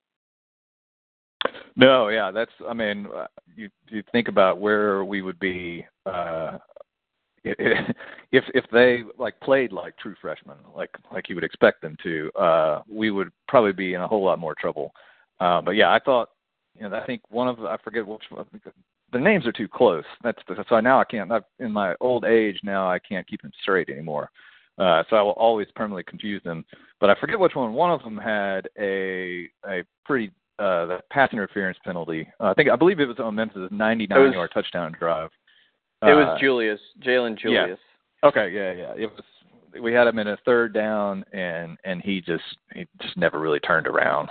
No, 1.75 2.09
yeah, 2.09 2.31
that's. 2.31 2.51
I 2.67 2.73
mean, 2.73 3.07
uh, 3.15 3.27
you 3.55 3.69
you 3.89 4.03
think 4.11 4.27
about 4.27 4.59
where 4.59 5.05
we 5.05 5.21
would 5.21 5.39
be 5.39 5.85
uh, 6.05 6.57
if 7.43 8.43
if 8.53 8.65
they 8.71 9.03
like 9.17 9.39
played 9.39 9.71
like 9.71 9.97
true 9.97 10.15
freshmen, 10.21 10.57
like 10.75 10.91
like 11.11 11.27
you 11.27 11.35
would 11.35 11.43
expect 11.43 11.81
them 11.81 11.97
to, 12.03 12.29
uh, 12.39 12.81
we 12.87 13.09
would 13.09 13.31
probably 13.47 13.73
be 13.73 13.93
in 13.95 14.01
a 14.01 14.07
whole 14.07 14.23
lot 14.23 14.37
more 14.39 14.55
trouble. 14.55 14.93
Uh, 15.39 15.59
but 15.61 15.71
yeah, 15.71 15.91
I 15.91 15.99
thought, 15.99 16.29
you 16.79 16.87
know, 16.87 16.95
I 16.95 17.05
think 17.05 17.21
one 17.29 17.47
of 17.47 17.63
I 17.65 17.77
forget 17.83 18.05
which 18.05 18.21
one, 18.29 18.45
the 19.11 19.19
names 19.19 19.47
are 19.47 19.51
too 19.51 19.67
close. 19.67 20.03
That's 20.23 20.37
so 20.69 20.79
now 20.81 20.99
I 20.99 21.03
can't. 21.05 21.31
I've, 21.31 21.43
in 21.59 21.71
my 21.71 21.95
old 21.99 22.25
age 22.25 22.59
now, 22.63 22.89
I 22.89 22.99
can't 22.99 23.27
keep 23.27 23.41
them 23.41 23.51
straight 23.61 23.89
anymore. 23.89 24.29
Uh, 24.77 25.03
so 25.09 25.15
I 25.15 25.21
will 25.21 25.31
always 25.31 25.67
permanently 25.75 26.03
confuse 26.03 26.43
them. 26.43 26.63
But 26.99 27.09
I 27.09 27.15
forget 27.19 27.39
which 27.39 27.55
one. 27.55 27.73
One 27.73 27.91
of 27.91 28.03
them 28.03 28.17
had 28.17 28.69
a 28.79 29.49
a 29.67 29.83
pretty 30.05 30.31
uh, 30.59 30.85
the 30.85 30.99
pass 31.09 31.29
interference 31.33 31.77
penalty. 31.83 32.27
Uh, 32.39 32.45
I 32.45 32.53
think 32.53 32.69
I 32.69 32.75
believe 32.75 32.99
it 32.99 33.07
was 33.07 33.19
on 33.19 33.35
Memphis' 33.35 33.69
99 33.71 34.33
yard 34.33 34.51
touchdown 34.53 34.95
drive. 34.97 35.29
It 36.03 36.13
was 36.13 36.35
uh, 36.35 36.39
Julius, 36.39 36.79
Jalen 37.05 37.37
Julius. 37.37 37.77
Yeah. 38.23 38.29
Okay, 38.29 38.51
yeah, 38.53 38.71
yeah. 38.73 38.93
It 39.03 39.11
was. 39.11 39.23
We 39.81 39.93
had 39.93 40.07
him 40.07 40.19
in 40.19 40.27
a 40.27 40.37
third 40.45 40.73
down, 40.73 41.23
and 41.31 41.77
and 41.83 42.01
he 42.01 42.21
just 42.21 42.43
he 42.73 42.87
just 43.01 43.17
never 43.17 43.39
really 43.39 43.59
turned 43.59 43.87
around. 43.87 44.29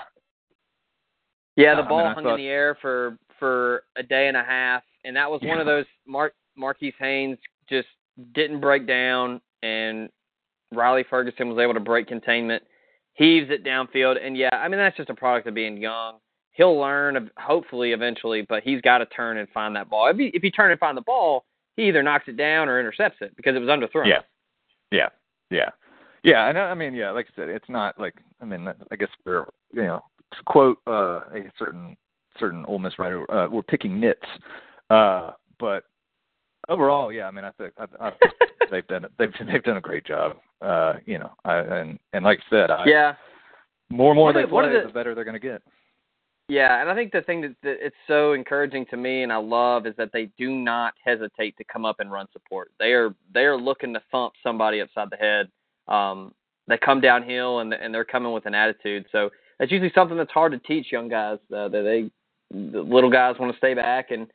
Yeah, 1.57 1.77
the 1.77 1.83
ball 1.83 2.01
I 2.01 2.05
mean, 2.05 2.15
hung 2.15 2.25
thought, 2.25 2.35
in 2.35 2.41
the 2.41 2.49
air 2.49 2.77
for 2.81 3.17
for 3.39 3.85
a 3.97 4.03
day 4.03 4.29
and 4.29 4.37
a 4.37 4.43
half, 4.43 4.83
and 5.05 5.17
that 5.17 5.31
was 5.31 5.41
yeah. 5.43 5.51
one 5.51 5.61
of 5.61 5.67
those. 5.67 5.87
Mark 6.07 6.35
Marquis 6.57 6.95
Haynes 6.99 7.39
just 7.69 7.89
didn't 8.35 8.61
break 8.61 8.87
down, 8.87 9.41
and 9.63 10.09
Riley 10.73 11.05
Ferguson 11.09 11.49
was 11.49 11.59
able 11.59 11.75
to 11.75 11.81
break 11.81 12.07
containment, 12.07 12.63
heaves 13.21 13.51
it 13.51 13.63
downfield, 13.63 14.17
and 14.25 14.35
yeah, 14.35 14.49
I 14.51 14.67
mean 14.69 14.79
that's 14.79 14.97
just 14.97 15.11
a 15.11 15.15
product 15.15 15.47
of 15.47 15.55
being 15.55 15.77
young. 15.77 16.15
He'll 16.53 16.79
learn, 16.79 17.31
hopefully, 17.37 17.93
eventually, 17.93 18.43
but 18.49 18.63
he's 18.63 18.81
got 18.81 18.99
to 18.99 19.07
turn 19.07 19.37
and 19.37 19.49
find 19.51 19.77
that 19.77 19.91
ball. 19.91 20.09
If 20.09 20.17
he 20.17 20.31
if 20.33 20.43
he 20.43 20.51
turn 20.51 20.71
and 20.71 20.81
find 20.81 20.97
the 20.97 21.03
ball, 21.03 21.45
he 21.77 21.85
either 21.85 22.03
knocks 22.03 22.25
it 22.29 22.39
down 22.39 22.69
or 22.69 22.81
intercepts 22.81 23.19
it 23.21 23.37
because 23.37 23.55
it 23.55 23.59
was 23.59 23.69
underthrown. 23.69 24.09
Yeah, 24.09 24.21
yeah, 24.91 25.09
yeah, 25.51 25.69
yeah. 26.25 26.49
And 26.49 26.59
I 26.59 26.75
mean, 26.75 26.95
yeah, 26.95 27.11
like 27.11 27.27
I 27.27 27.37
said, 27.37 27.49
it's 27.51 27.69
not 27.69 28.01
like 28.01 28.15
I 28.41 28.47
mean, 28.47 28.67
I 28.91 28.97
guess 28.97 29.11
we're 29.27 29.45
you 29.75 29.83
know 29.83 30.03
to 30.33 30.43
quote 30.47 30.79
uh, 30.87 31.21
a 31.35 31.53
certain 31.59 31.97
certain 32.39 32.65
Ole 32.67 32.79
Miss 32.79 32.99
writer, 32.99 33.31
uh, 33.31 33.49
we're 33.51 33.63
picking 33.63 34.01
nits, 34.01 34.27
uh, 34.89 35.33
but 35.59 35.85
overall, 36.69 37.13
yeah. 37.13 37.27
I 37.27 37.31
mean, 37.31 37.45
I 37.45 37.51
think 37.53 37.73
I, 37.79 37.87
I, 38.01 38.13
they've 38.71 38.87
done 38.87 39.07
they've 39.19 39.33
they've 39.47 39.63
done 39.63 39.77
a 39.77 39.81
great 39.81 40.05
job. 40.05 40.37
Uh, 40.61 40.95
you 41.07 41.19
know, 41.19 41.31
I, 41.45 41.59
and 41.59 41.99
and 42.13 42.25
like 42.25 42.41
I 42.47 42.51
said, 42.51 42.71
I, 42.71 42.85
yeah. 42.87 43.15
more 43.91 44.13
and 44.13 44.17
more 44.17 44.27
What 44.27 44.35
they 44.35 44.47
play, 44.47 44.73
the- 44.73 44.87
the 44.89 44.93
better 44.93 45.15
they're 45.15 45.25
going 45.25 45.35
to 45.35 45.41
get. 45.41 45.63
Yeah, 46.49 46.81
and 46.81 46.91
I 46.91 46.97
think 46.97 47.13
the 47.13 47.23
thing 47.23 47.43
that, 47.43 47.55
that 47.63 47.77
it's 47.81 47.95
so 48.09 48.33
encouraging 48.33 48.85
to 48.87 48.97
me 48.97 49.23
and 49.23 49.33
I 49.33 49.37
love 49.37 49.87
is 49.87 49.95
that 49.99 50.11
they 50.13 50.31
do 50.37 50.51
not 50.51 50.95
hesitate 51.05 51.57
to 51.59 51.65
come 51.73 51.85
up 51.85 52.01
and 52.01 52.11
run 52.11 52.27
support. 52.33 52.73
They 52.81 52.93
are 52.93 53.15
they 53.33 53.45
are 53.45 53.57
looking 53.57 53.95
to 53.95 54.03
thump 54.11 54.33
somebody 54.43 54.81
upside 54.81 55.11
the 55.11 55.17
head. 55.17 55.49
Um, 55.87 56.35
they 56.67 56.77
come 56.77 57.01
downhill 57.01 57.61
and 57.61 57.73
and 57.73 57.95
they're 57.95 58.05
coming 58.05 58.33
with 58.33 58.47
an 58.47 58.55
attitude. 58.55 59.07
So 59.13 59.31
that's 59.61 59.71
usually 59.71 59.93
something 59.95 60.17
that's 60.17 60.33
hard 60.33 60.51
to 60.51 60.59
teach 60.59 60.91
young 60.91 61.09
guys. 61.09 61.39
Uh, 61.55 61.69
that 61.69 61.83
they 61.83 62.11
the 62.51 62.81
little 62.81 63.11
guys 63.11 63.37
want 63.39 63.53
to 63.53 63.59
stay 63.59 63.75
back 63.75 64.11
and, 64.11 64.27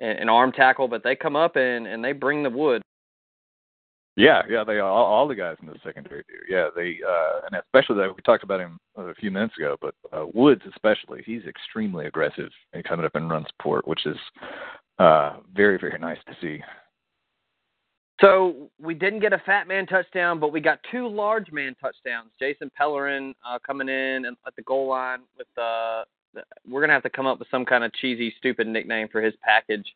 and 0.00 0.30
arm 0.30 0.52
tackle, 0.52 0.88
but 0.88 1.02
they 1.04 1.14
come 1.14 1.36
up 1.36 1.56
and 1.56 1.86
and 1.86 2.04
they 2.04 2.12
bring 2.12 2.42
the 2.42 2.50
wood. 2.50 2.82
Yeah, 4.16 4.42
yeah, 4.50 4.64
they 4.64 4.80
all, 4.80 5.04
all 5.04 5.28
the 5.28 5.34
guys 5.34 5.56
in 5.62 5.68
the 5.68 5.76
secondary 5.84 6.24
do. 6.28 6.34
Yeah, 6.52 6.68
they 6.74 6.98
uh 7.06 7.40
and 7.46 7.62
especially 7.62 7.96
that 7.96 8.14
we 8.14 8.22
talked 8.22 8.44
about 8.44 8.60
him 8.60 8.78
a 8.96 9.14
few 9.14 9.30
minutes 9.30 9.56
ago, 9.56 9.76
but 9.80 9.94
uh, 10.12 10.26
Woods 10.34 10.62
especially, 10.68 11.22
he's 11.24 11.44
extremely 11.44 12.06
aggressive 12.06 12.50
in 12.72 12.82
coming 12.82 13.06
up 13.06 13.14
and 13.14 13.30
run 13.30 13.46
support, 13.56 13.86
which 13.86 14.06
is 14.06 14.18
uh 14.98 15.36
very 15.54 15.78
very 15.78 15.98
nice 15.98 16.18
to 16.26 16.36
see. 16.40 16.62
So 18.20 18.68
we 18.78 18.92
didn't 18.92 19.20
get 19.20 19.32
a 19.32 19.42
fat 19.46 19.66
man 19.66 19.86
touchdown, 19.86 20.38
but 20.38 20.52
we 20.52 20.60
got 20.60 20.78
two 20.90 21.08
large 21.08 21.50
man 21.50 21.74
touchdowns. 21.80 22.30
Jason 22.38 22.70
Pellerin 22.78 23.34
uh, 23.48 23.58
coming 23.66 23.88
in 23.88 24.26
and 24.26 24.36
at 24.46 24.54
the 24.56 24.62
goal 24.62 24.88
line 24.88 25.20
with 25.38 25.46
uh, 25.56 26.02
the, 26.02 26.19
we're 26.68 26.80
gonna 26.80 26.92
have 26.92 27.02
to 27.02 27.10
come 27.10 27.26
up 27.26 27.38
with 27.38 27.48
some 27.50 27.64
kind 27.64 27.84
of 27.84 27.92
cheesy, 27.94 28.34
stupid 28.38 28.66
nickname 28.66 29.08
for 29.08 29.20
his 29.20 29.34
package. 29.42 29.86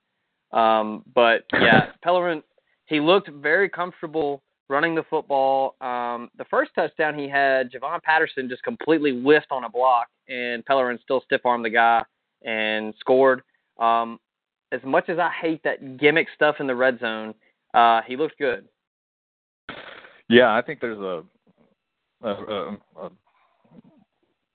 Um, 0.53 1.05
but 1.15 1.45
yeah, 1.53 1.91
Pellerin, 2.03 2.43
he 2.87 3.01
looked 3.01 3.29
very 3.31 3.69
comfortable 3.69 4.43
running 4.69 4.95
the 4.95 5.05
football. 5.11 5.77
Um, 5.81 6.31
the 6.39 6.45
first 6.51 6.71
touchdown 6.75 7.19
he 7.19 7.29
had, 7.29 7.71
Javon 7.71 8.03
Patterson 8.03 8.49
just 8.49 8.63
completely 8.63 9.21
whiffed 9.21 9.51
on 9.51 9.65
a 9.65 9.69
block, 9.69 10.09
and 10.29 10.65
Pellerin 10.65 10.99
still 11.03 11.21
stiff 11.25 11.43
armed 11.45 11.65
the 11.65 11.71
guy 11.71 12.03
and 12.45 12.95
scored. 12.99 13.43
Um, 13.79 14.19
as 14.73 14.81
much 14.85 15.09
as 15.09 15.19
I 15.19 15.31
hate 15.31 15.63
that 15.65 15.99
gimmick 15.99 16.29
stuff 16.35 16.57
in 16.61 16.67
the 16.67 16.75
red 16.75 16.99
zone, 17.01 17.35
uh, 17.75 18.01
he 18.07 18.17
looked 18.17 18.39
good. 18.39 18.67
Yeah, 20.29 20.55
I 20.55 20.63
think 20.63 20.81
there's 20.81 20.99
a, 20.99 21.23
a, 22.23 22.31
a, 22.31 22.79
a 23.03 23.11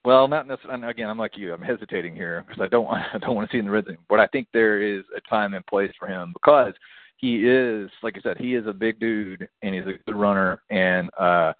well, 0.05 0.27
not 0.27 0.47
necessarily. 0.47 0.87
Again, 0.87 1.09
I'm 1.09 1.17
like 1.17 1.37
you. 1.37 1.53
I'm 1.53 1.61
hesitating 1.61 2.15
here 2.15 2.45
because 2.47 2.61
I 2.61 2.67
don't 2.67 2.85
want 2.85 3.03
I 3.13 3.17
don't 3.17 3.35
want 3.35 3.49
to 3.49 3.55
see 3.55 3.59
in 3.59 3.65
the 3.65 3.71
red 3.71 3.85
zone. 3.85 3.97
But 4.07 4.19
I 4.19 4.27
think 4.27 4.47
there 4.53 4.81
is 4.81 5.03
a 5.15 5.21
time 5.29 5.53
and 5.53 5.65
place 5.65 5.91
for 5.99 6.07
him 6.07 6.33
because 6.33 6.73
he 7.17 7.47
is, 7.47 7.89
like 8.01 8.17
I 8.17 8.21
said, 8.21 8.37
he 8.37 8.55
is 8.55 8.65
a 8.65 8.73
big 8.73 8.99
dude 8.99 9.47
and 9.61 9.75
he's 9.75 9.83
a 9.83 9.99
good 10.05 10.15
runner. 10.15 10.61
And 10.69 11.09
uh, 11.19 11.53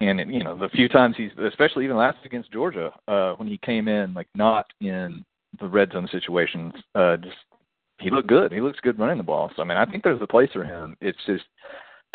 and 0.00 0.18
you 0.32 0.44
know, 0.44 0.58
the 0.58 0.68
few 0.70 0.88
times 0.88 1.16
he's, 1.16 1.30
especially 1.42 1.84
even 1.84 1.96
last 1.96 2.18
against 2.24 2.52
Georgia, 2.52 2.92
uh, 3.08 3.32
when 3.34 3.48
he 3.48 3.58
came 3.58 3.88
in 3.88 4.12
like 4.12 4.28
not 4.34 4.66
in 4.80 5.24
the 5.60 5.68
red 5.68 5.92
zone 5.92 6.08
situations, 6.12 6.74
uh, 6.94 7.16
just 7.16 7.36
he 8.00 8.10
looked 8.10 8.28
good. 8.28 8.52
He 8.52 8.60
looks 8.60 8.80
good 8.80 8.98
running 8.98 9.18
the 9.18 9.24
ball. 9.24 9.50
So 9.56 9.62
I 9.62 9.64
mean, 9.64 9.78
I 9.78 9.86
think 9.86 10.02
there's 10.02 10.20
a 10.20 10.26
place 10.26 10.50
for 10.52 10.64
him. 10.64 10.96
It's 11.00 11.18
just 11.26 11.44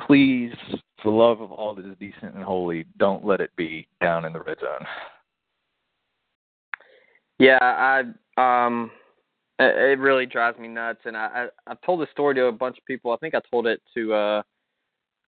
please, 0.06 0.54
for 1.02 1.12
the 1.12 1.18
love 1.18 1.42
of 1.42 1.52
all 1.52 1.74
that 1.76 1.86
is 1.86 1.96
decent 2.00 2.36
and 2.36 2.44
holy, 2.44 2.86
don't 2.98 3.26
let 3.26 3.42
it 3.42 3.52
be 3.56 3.88
down 4.02 4.26
in 4.26 4.34
the 4.34 4.42
red 4.42 4.60
zone. 4.60 4.86
Yeah, 7.40 7.58
I 7.62 8.04
um, 8.38 8.92
it 9.58 10.00
really 10.00 10.26
drives 10.26 10.60
me 10.60 10.68
nuts, 10.68 11.00
and 11.06 11.18
I, 11.18 11.48
I 11.68 11.72
I've 11.72 11.82
told 11.82 12.02
this 12.02 12.10
story 12.12 12.36
to 12.36 12.46
a 12.46 12.52
bunch 12.52 12.78
of 12.78 12.86
people. 12.86 13.12
I 13.12 13.18
think 13.18 13.34
I 13.34 13.42
told 13.50 13.66
it 13.66 13.82
to 13.96 14.14
uh 14.14 14.42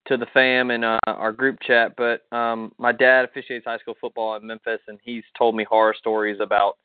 to 0.07 0.17
the 0.17 0.25
fam 0.33 0.71
and 0.71 0.83
uh, 0.83 0.99
our 1.07 1.31
group 1.31 1.57
chat. 1.65 1.93
But 1.95 2.23
um, 2.35 2.71
my 2.77 2.91
dad 2.91 3.25
officiates 3.25 3.65
high 3.65 3.77
school 3.77 3.95
football 4.01 4.35
in 4.35 4.45
Memphis, 4.45 4.79
and 4.87 4.99
he's 5.03 5.23
told 5.37 5.55
me 5.55 5.63
horror 5.63 5.95
stories 5.97 6.39
about 6.41 6.77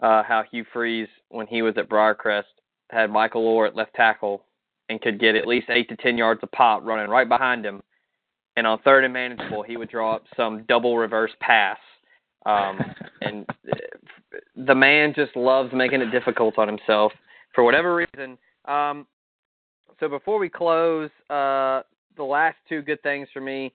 uh, 0.00 0.22
how 0.22 0.44
Hugh 0.50 0.64
Freeze, 0.72 1.08
when 1.30 1.46
he 1.46 1.62
was 1.62 1.74
at 1.76 1.88
Briarcrest, 1.88 2.44
had 2.90 3.10
Michael 3.10 3.44
Oher 3.44 3.66
at 3.68 3.76
left 3.76 3.94
tackle 3.94 4.44
and 4.88 5.00
could 5.00 5.20
get 5.20 5.36
at 5.36 5.46
least 5.46 5.68
eight 5.68 5.88
to 5.88 5.96
ten 5.96 6.16
yards 6.16 6.40
of 6.42 6.50
pop 6.52 6.84
running 6.84 7.10
right 7.10 7.28
behind 7.28 7.64
him. 7.64 7.82
And 8.56 8.66
on 8.66 8.78
third 8.80 9.04
and 9.04 9.12
manageable, 9.12 9.62
he 9.62 9.76
would 9.76 9.90
draw 9.90 10.14
up 10.16 10.24
some 10.36 10.64
double 10.68 10.96
reverse 10.96 11.32
pass. 11.40 11.78
Um, 12.46 12.78
and 13.20 13.46
uh, 13.70 13.76
the 14.56 14.74
man 14.74 15.12
just 15.14 15.36
loves 15.36 15.72
making 15.74 16.00
it 16.00 16.10
difficult 16.10 16.58
on 16.58 16.68
himself 16.68 17.12
for 17.54 17.64
whatever 17.64 17.94
reason. 17.94 18.38
Um, 18.66 19.06
so 19.98 20.08
before 20.08 20.38
we 20.38 20.48
close, 20.48 21.10
uh, 21.28 21.82
the 22.16 22.24
last 22.24 22.56
two 22.68 22.82
good 22.82 23.02
things 23.02 23.28
for 23.32 23.40
me. 23.40 23.72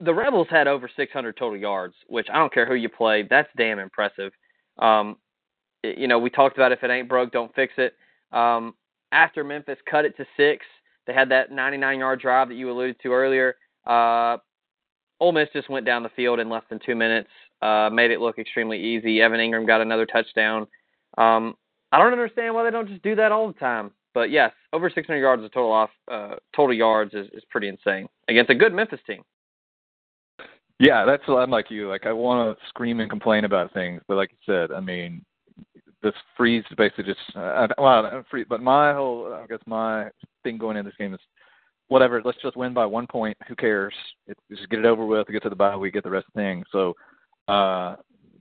The 0.00 0.14
Rebels 0.14 0.46
had 0.50 0.66
over 0.66 0.88
600 0.94 1.36
total 1.36 1.58
yards, 1.58 1.94
which 2.08 2.26
I 2.32 2.38
don't 2.38 2.52
care 2.52 2.66
who 2.66 2.74
you 2.74 2.88
play, 2.88 3.26
that's 3.28 3.48
damn 3.56 3.78
impressive. 3.78 4.32
Um, 4.78 5.16
you 5.82 6.08
know, 6.08 6.18
we 6.18 6.30
talked 6.30 6.56
about 6.56 6.72
if 6.72 6.82
it 6.82 6.90
ain't 6.90 7.08
broke, 7.08 7.32
don't 7.32 7.54
fix 7.54 7.74
it. 7.76 7.94
Um, 8.32 8.74
after 9.12 9.44
Memphis 9.44 9.78
cut 9.90 10.04
it 10.04 10.16
to 10.16 10.24
six, 10.36 10.64
they 11.06 11.12
had 11.12 11.30
that 11.30 11.50
99-yard 11.50 12.20
drive 12.20 12.48
that 12.48 12.54
you 12.54 12.70
alluded 12.70 12.96
to 13.02 13.12
earlier. 13.12 13.56
Uh, 13.86 14.38
Ole 15.20 15.32
Miss 15.32 15.48
just 15.52 15.68
went 15.68 15.86
down 15.86 16.02
the 16.02 16.08
field 16.10 16.40
in 16.40 16.48
less 16.48 16.62
than 16.70 16.80
two 16.84 16.94
minutes, 16.94 17.28
uh, 17.62 17.90
made 17.92 18.10
it 18.10 18.20
look 18.20 18.38
extremely 18.38 18.82
easy. 18.82 19.20
Evan 19.20 19.38
Engram 19.38 19.66
got 19.66 19.80
another 19.80 20.06
touchdown. 20.06 20.66
Um, 21.18 21.54
I 21.92 21.98
don't 21.98 22.12
understand 22.12 22.54
why 22.54 22.64
they 22.64 22.70
don't 22.70 22.88
just 22.88 23.02
do 23.02 23.14
that 23.16 23.32
all 23.32 23.48
the 23.48 23.58
time. 23.58 23.90
But 24.14 24.30
yes, 24.30 24.52
over 24.72 24.90
600 24.90 25.18
yards 25.18 25.44
of 25.44 25.52
total 25.52 25.72
off 25.72 25.90
uh, 26.10 26.36
total 26.54 26.74
yards 26.74 27.14
is, 27.14 27.26
is 27.32 27.44
pretty 27.48 27.68
insane 27.68 28.08
against 28.28 28.50
a 28.50 28.54
good 28.54 28.72
Memphis 28.72 29.00
team. 29.06 29.22
Yeah, 30.78 31.04
that's 31.04 31.22
I'm 31.28 31.50
like 31.50 31.70
you. 31.70 31.88
Like 31.88 32.06
I 32.06 32.12
want 32.12 32.58
to 32.58 32.66
scream 32.68 33.00
and 33.00 33.10
complain 33.10 33.44
about 33.44 33.72
things, 33.72 34.00
but 34.08 34.16
like 34.16 34.30
you 34.32 34.52
said, 34.52 34.72
I 34.72 34.80
mean, 34.80 35.24
this 36.02 36.14
freeze 36.36 36.64
basically 36.76 37.04
just 37.04 37.20
uh, 37.36 37.68
well, 37.78 38.02
not 38.02 38.26
free. 38.30 38.44
But 38.48 38.62
my 38.62 38.94
whole, 38.94 39.32
I 39.32 39.46
guess 39.46 39.60
my 39.66 40.08
thing 40.42 40.56
going 40.58 40.76
into 40.76 40.90
this 40.90 40.96
game 40.96 41.14
is 41.14 41.20
whatever. 41.90 42.22
Let's 42.24 42.40
just 42.42 42.56
win 42.56 42.72
by 42.72 42.86
one 42.86 43.06
point. 43.06 43.36
Who 43.46 43.54
cares? 43.54 43.94
It, 44.26 44.36
just 44.50 44.68
get 44.70 44.80
it 44.80 44.86
over 44.86 45.04
with. 45.04 45.28
Get 45.28 45.42
to 45.44 45.50
the 45.50 45.56
bye 45.56 45.76
week. 45.76 45.94
Get 45.94 46.04
the 46.04 46.10
rest 46.10 46.26
of 46.28 46.34
the 46.34 46.40
thing. 46.40 46.64
So 46.72 46.94
uh, 47.48 47.96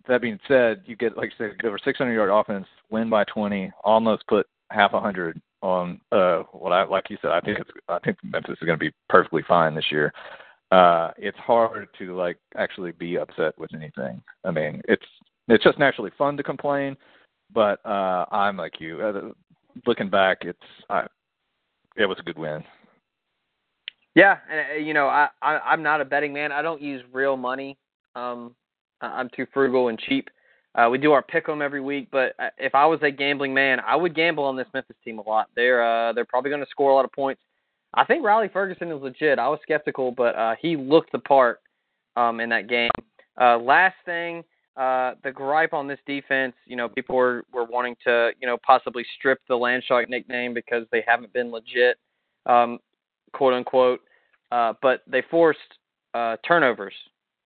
that 0.08 0.22
being 0.22 0.40
said, 0.48 0.84
you 0.86 0.96
get 0.96 1.18
like 1.18 1.32
I 1.36 1.38
said, 1.38 1.66
over 1.66 1.78
600 1.84 2.14
yard 2.14 2.30
offense, 2.32 2.68
win 2.90 3.10
by 3.10 3.26
20, 3.26 3.72
almost 3.84 4.26
put 4.28 4.48
half 4.72 4.94
a 4.94 5.02
hundred 5.02 5.42
on 5.62 6.00
uh 6.14 6.44
what 6.54 6.72
I 6.72 6.86
like 6.86 7.10
you 7.10 7.18
said. 7.22 7.32
I 7.32 7.42
think 7.42 7.60
it's 7.60 7.70
I 7.90 8.00
think 8.00 8.18
Memphis 8.24 8.58
is 8.62 8.66
going 8.66 8.80
to 8.80 8.86
be 8.86 8.94
perfectly 9.10 9.44
fine 9.48 9.76
this 9.76 9.92
year 9.92 10.14
uh 10.72 11.12
it's 11.18 11.38
hard 11.38 11.88
to 11.98 12.16
like 12.16 12.38
actually 12.56 12.92
be 12.92 13.18
upset 13.18 13.58
with 13.58 13.74
anything 13.74 14.22
i 14.46 14.52
mean 14.52 14.82
it's 14.88 15.06
it's 15.48 15.64
just 15.64 15.80
naturally 15.80 16.12
fun 16.18 16.38
to 16.38 16.44
complain 16.44 16.96
but 17.54 17.84
uh 17.86 18.26
i'm 18.32 18.56
like 18.56 18.80
you 18.80 19.02
uh, 19.02 19.32
looking 19.88 20.10
back 20.10 20.40
it's 20.42 20.60
i 20.90 21.06
it 21.96 22.06
was 22.06 22.18
a 22.20 22.24
good 22.24 22.38
win 22.38 22.64
Yeah, 24.16 24.38
and 24.52 24.60
uh, 24.72 24.74
you 24.76 24.94
know, 24.94 25.08
I, 25.08 25.30
I 25.42 25.60
I'm 25.60 25.84
not 25.84 26.02
a 26.02 26.06
betting 26.06 26.34
man. 26.34 26.52
I 26.52 26.62
don't 26.62 26.82
use 26.82 27.04
real 27.14 27.38
money. 27.38 27.78
Um, 28.16 28.56
I'm 29.02 29.30
too 29.36 29.46
frugal 29.54 29.88
and 29.88 30.00
cheap. 30.00 30.30
Uh, 30.76 30.88
we 30.90 30.98
do 30.98 31.12
our 31.14 31.22
pick 31.22 31.48
'em 31.50 31.62
every 31.62 31.82
week, 31.82 32.10
but 32.12 32.34
uh, 32.40 32.50
if 32.58 32.76
I 32.76 32.86
was 32.86 33.00
a 33.02 33.12
gambling 33.12 33.54
man, 33.54 33.80
I 33.80 33.96
would 33.96 34.16
gamble 34.16 34.44
on 34.44 34.56
this 34.56 34.68
Memphis 34.74 34.96
team 35.04 35.20
a 35.20 35.22
lot. 35.28 35.48
They're 35.56 35.84
uh, 35.84 36.14
they're 36.14 36.26
probably 36.26 36.50
going 36.50 36.64
to 36.64 36.70
score 36.70 36.92
a 36.92 36.96
lot 36.96 37.06
of 37.06 37.12
points. 37.12 37.42
I 37.94 38.06
think 38.06 38.24
Riley 38.24 38.50
Ferguson 38.52 38.92
is 38.92 39.02
legit. 39.02 39.40
I 39.40 39.48
was 39.48 39.60
skeptical, 39.64 40.12
but 40.12 40.36
uh, 40.36 40.56
he 40.62 40.76
looked 40.78 41.12
the 41.12 41.20
part 41.20 41.60
um, 42.16 42.40
in 42.40 42.50
that 42.50 42.68
game. 42.68 42.92
Uh, 43.40 43.58
last 43.58 43.96
thing, 44.06 44.44
uh, 44.78 45.16
the 45.24 45.32
gripe 45.32 45.74
on 45.74 45.88
this 45.88 46.00
defense, 46.06 46.54
you 46.66 46.76
know, 46.76 46.88
people 46.88 47.16
were, 47.16 47.44
were 47.52 47.66
wanting 47.66 47.96
to, 48.06 48.32
you 48.40 48.48
know, 48.48 48.58
possibly 48.66 49.04
strip 49.18 49.40
the 49.48 49.56
Landshark 49.56 50.08
nickname 50.08 50.54
because 50.54 50.86
they 50.92 51.04
haven't 51.08 51.34
been 51.34 51.52
legit, 51.52 51.98
um, 52.46 52.78
quote 53.34 53.54
unquote. 53.54 54.02
Uh, 54.52 54.74
but 54.82 55.02
they 55.08 55.24
forced 55.30 55.60
uh, 56.14 56.36
turnovers 56.48 56.94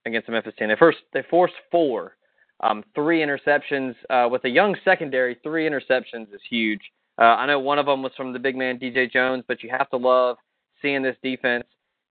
against 0.06 0.28
the 0.28 0.32
Memphis 0.32 0.54
team. 0.58 0.70
They 0.70 0.76
first 0.76 1.00
they 1.14 1.24
forced 1.30 1.56
four, 1.72 2.16
um, 2.62 2.84
three 2.96 3.20
interceptions 3.20 3.96
uh, 4.10 4.28
with 4.30 4.44
a 4.46 4.50
young 4.50 4.76
secondary. 4.86 5.38
Three 5.44 5.70
interceptions 5.70 6.34
is 6.34 6.42
huge. 6.50 6.82
Uh, 7.20 7.26
I 7.26 7.46
know 7.46 7.60
one 7.60 7.78
of 7.78 7.86
them 7.86 8.02
was 8.02 8.12
from 8.16 8.34
the 8.34 8.40
big 8.40 8.56
man 8.56 8.80
DJ 8.80 9.12
Jones, 9.12 9.44
but 9.48 9.62
you 9.64 9.70
have 9.70 9.90
to 9.92 9.98
love 9.98 10.38
seeing 10.82 11.02
this 11.02 11.16
defense 11.22 11.66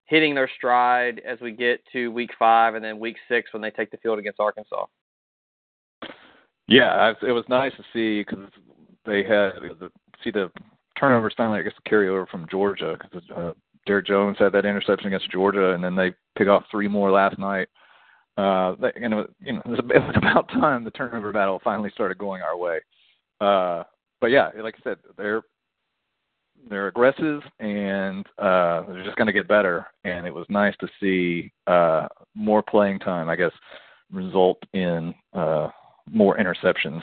hitting 0.06 0.34
their 0.34 0.50
stride 0.56 1.22
as 1.26 1.40
we 1.40 1.52
get 1.52 1.80
to 1.92 2.08
week 2.12 2.30
five 2.38 2.74
and 2.74 2.84
then 2.84 2.98
week 2.98 3.16
six 3.28 3.52
when 3.52 3.62
they 3.62 3.70
take 3.70 3.90
the 3.90 3.96
field 3.98 4.18
against 4.18 4.40
Arkansas. 4.40 4.84
yeah 6.68 7.12
it 7.22 7.32
was 7.32 7.44
nice 7.48 7.72
to 7.76 7.82
see 7.92 8.22
because 8.22 8.50
they 9.06 9.22
had 9.24 9.52
see 10.22 10.30
the 10.30 10.50
turnovers 11.02 11.34
finally 11.36 11.58
i 11.58 11.62
guess 11.62 11.72
carry 11.84 12.08
over 12.08 12.26
from 12.26 12.46
georgia 12.48 12.96
because 13.00 13.28
uh, 13.36 13.52
derek 13.86 14.06
jones 14.06 14.36
had 14.38 14.52
that 14.52 14.64
interception 14.64 15.08
against 15.08 15.30
georgia 15.30 15.72
and 15.72 15.82
then 15.82 15.96
they 15.96 16.12
pick 16.38 16.46
off 16.46 16.62
three 16.70 16.86
more 16.86 17.10
last 17.10 17.38
night 17.38 17.68
uh 18.38 18.74
and 18.94 19.12
it 19.12 19.16
was, 19.16 19.28
you 19.40 19.52
know 19.52 19.62
it 19.64 19.68
was, 19.68 19.80
it 19.94 20.02
was 20.02 20.14
about 20.16 20.48
time 20.48 20.84
the 20.84 20.90
turnover 20.92 21.32
battle 21.32 21.60
finally 21.64 21.90
started 21.92 22.16
going 22.16 22.40
our 22.40 22.56
way 22.56 22.78
uh 23.40 23.82
but 24.20 24.28
yeah 24.28 24.50
like 24.62 24.76
i 24.78 24.82
said 24.84 24.96
they're 25.18 25.42
they're 26.68 26.86
aggressive 26.86 27.40
and 27.58 28.24
uh, 28.38 28.82
they're 28.86 29.04
just 29.04 29.16
going 29.16 29.26
to 29.26 29.32
get 29.32 29.48
better. 29.48 29.86
And 30.04 30.26
it 30.26 30.32
was 30.32 30.46
nice 30.48 30.74
to 30.80 30.88
see 31.00 31.52
uh, 31.66 32.06
more 32.34 32.62
playing 32.62 33.00
time. 33.00 33.28
I 33.28 33.36
guess 33.36 33.52
result 34.12 34.58
in 34.72 35.14
uh, 35.32 35.68
more 36.10 36.36
interceptions. 36.36 37.02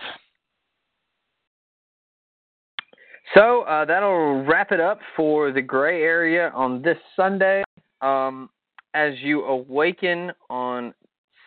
So 3.35 3.61
uh, 3.61 3.85
that'll 3.85 4.43
wrap 4.43 4.71
it 4.71 4.79
up 4.79 4.99
for 5.15 5.51
the 5.51 5.61
gray 5.61 6.01
area 6.01 6.51
on 6.55 6.81
this 6.81 6.97
Sunday. 7.15 7.63
Um, 8.01 8.49
as 8.95 9.13
you 9.21 9.43
awaken 9.45 10.31
on 10.49 10.93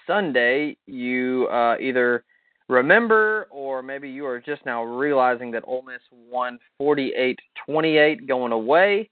Sunday, 0.06 0.76
you 0.86 1.48
uh, 1.50 1.76
either 1.80 2.24
remember 2.68 3.48
or 3.50 3.82
maybe 3.82 4.08
you 4.08 4.24
are 4.26 4.40
just 4.40 4.64
now 4.64 4.84
realizing 4.84 5.50
that 5.52 5.64
Ole 5.66 5.82
Miss 5.82 6.00
won 6.30 6.58
48-28 6.80 8.28
going 8.28 8.52
away. 8.52 9.10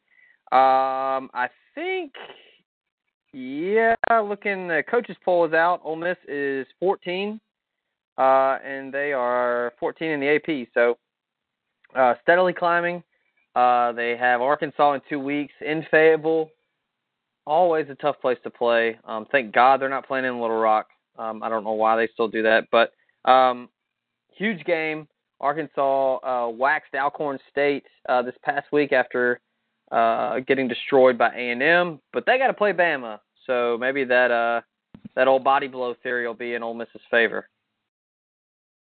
Um, 0.53 1.31
I 1.35 1.49
think, 1.75 2.13
yeah, 3.33 3.95
looking 4.23 4.69
the 4.69 4.83
coaches 4.89 5.17
poll 5.25 5.45
is 5.45 5.53
out. 5.53 5.81
Ole 5.83 5.97
Miss 5.97 6.17
is 6.29 6.67
14, 6.79 7.41
uh, 8.17 8.59
and 8.65 8.95
they 8.95 9.13
are 9.13 9.73
14 9.81 10.09
in 10.09 10.21
the 10.21 10.29
AP. 10.37 10.69
So 10.73 10.99
uh, 11.97 12.15
steadily 12.23 12.53
climbing. 12.53 13.03
Uh, 13.55 13.93
they 13.93 14.17
have 14.17 14.41
Arkansas 14.41 14.95
in 14.95 15.01
two 15.09 15.19
weeks 15.19 15.53
in 15.61 15.85
Fayetteville. 15.91 16.51
Always 17.47 17.87
a 17.91 17.95
tough 17.97 18.21
place 18.21 18.39
to 18.45 18.51
play. 18.51 18.99
Um, 19.05 19.27
thank 19.33 19.53
God 19.53 19.81
they're 19.81 19.89
not 19.89 20.07
playing 20.07 20.25
in 20.25 20.41
Little 20.41 20.59
Rock. 20.61 20.89
Um, 21.19 21.43
I 21.43 21.49
don't 21.49 21.65
know 21.65 21.73
why 21.73 21.97
they 21.97 22.09
still 22.13 22.29
do 22.29 22.43
that, 22.43 22.69
but 22.71 22.93
um, 23.31 23.69
huge 24.31 24.65
game. 24.65 25.09
Arkansas 25.41 26.17
uh, 26.19 26.49
waxed 26.51 26.95
Alcorn 26.95 27.39
State 27.51 27.85
uh, 28.09 28.23
this 28.23 28.35
past 28.43 28.67
week 28.73 28.93
after 28.93 29.41
uh, 29.91 30.41
getting 30.41 30.69
destroyed 30.69 31.19
by 31.19 31.31
A&M, 31.35 31.99
but 32.13 32.25
they 32.27 32.39
got 32.39 32.49
to 32.49 32.55
play 32.55 32.73
Bama, 32.73 33.19
so 33.47 33.77
maybe 33.81 34.05
that 34.05 34.31
uh, 34.31 34.61
that 35.17 35.29
old 35.29 35.43
body 35.43 35.67
blow 35.67 35.95
theory 36.03 36.27
will 36.27 36.35
be 36.35 36.55
in 36.55 36.63
Ole 36.63 36.75
Miss's 36.75 37.01
favor. 37.11 37.49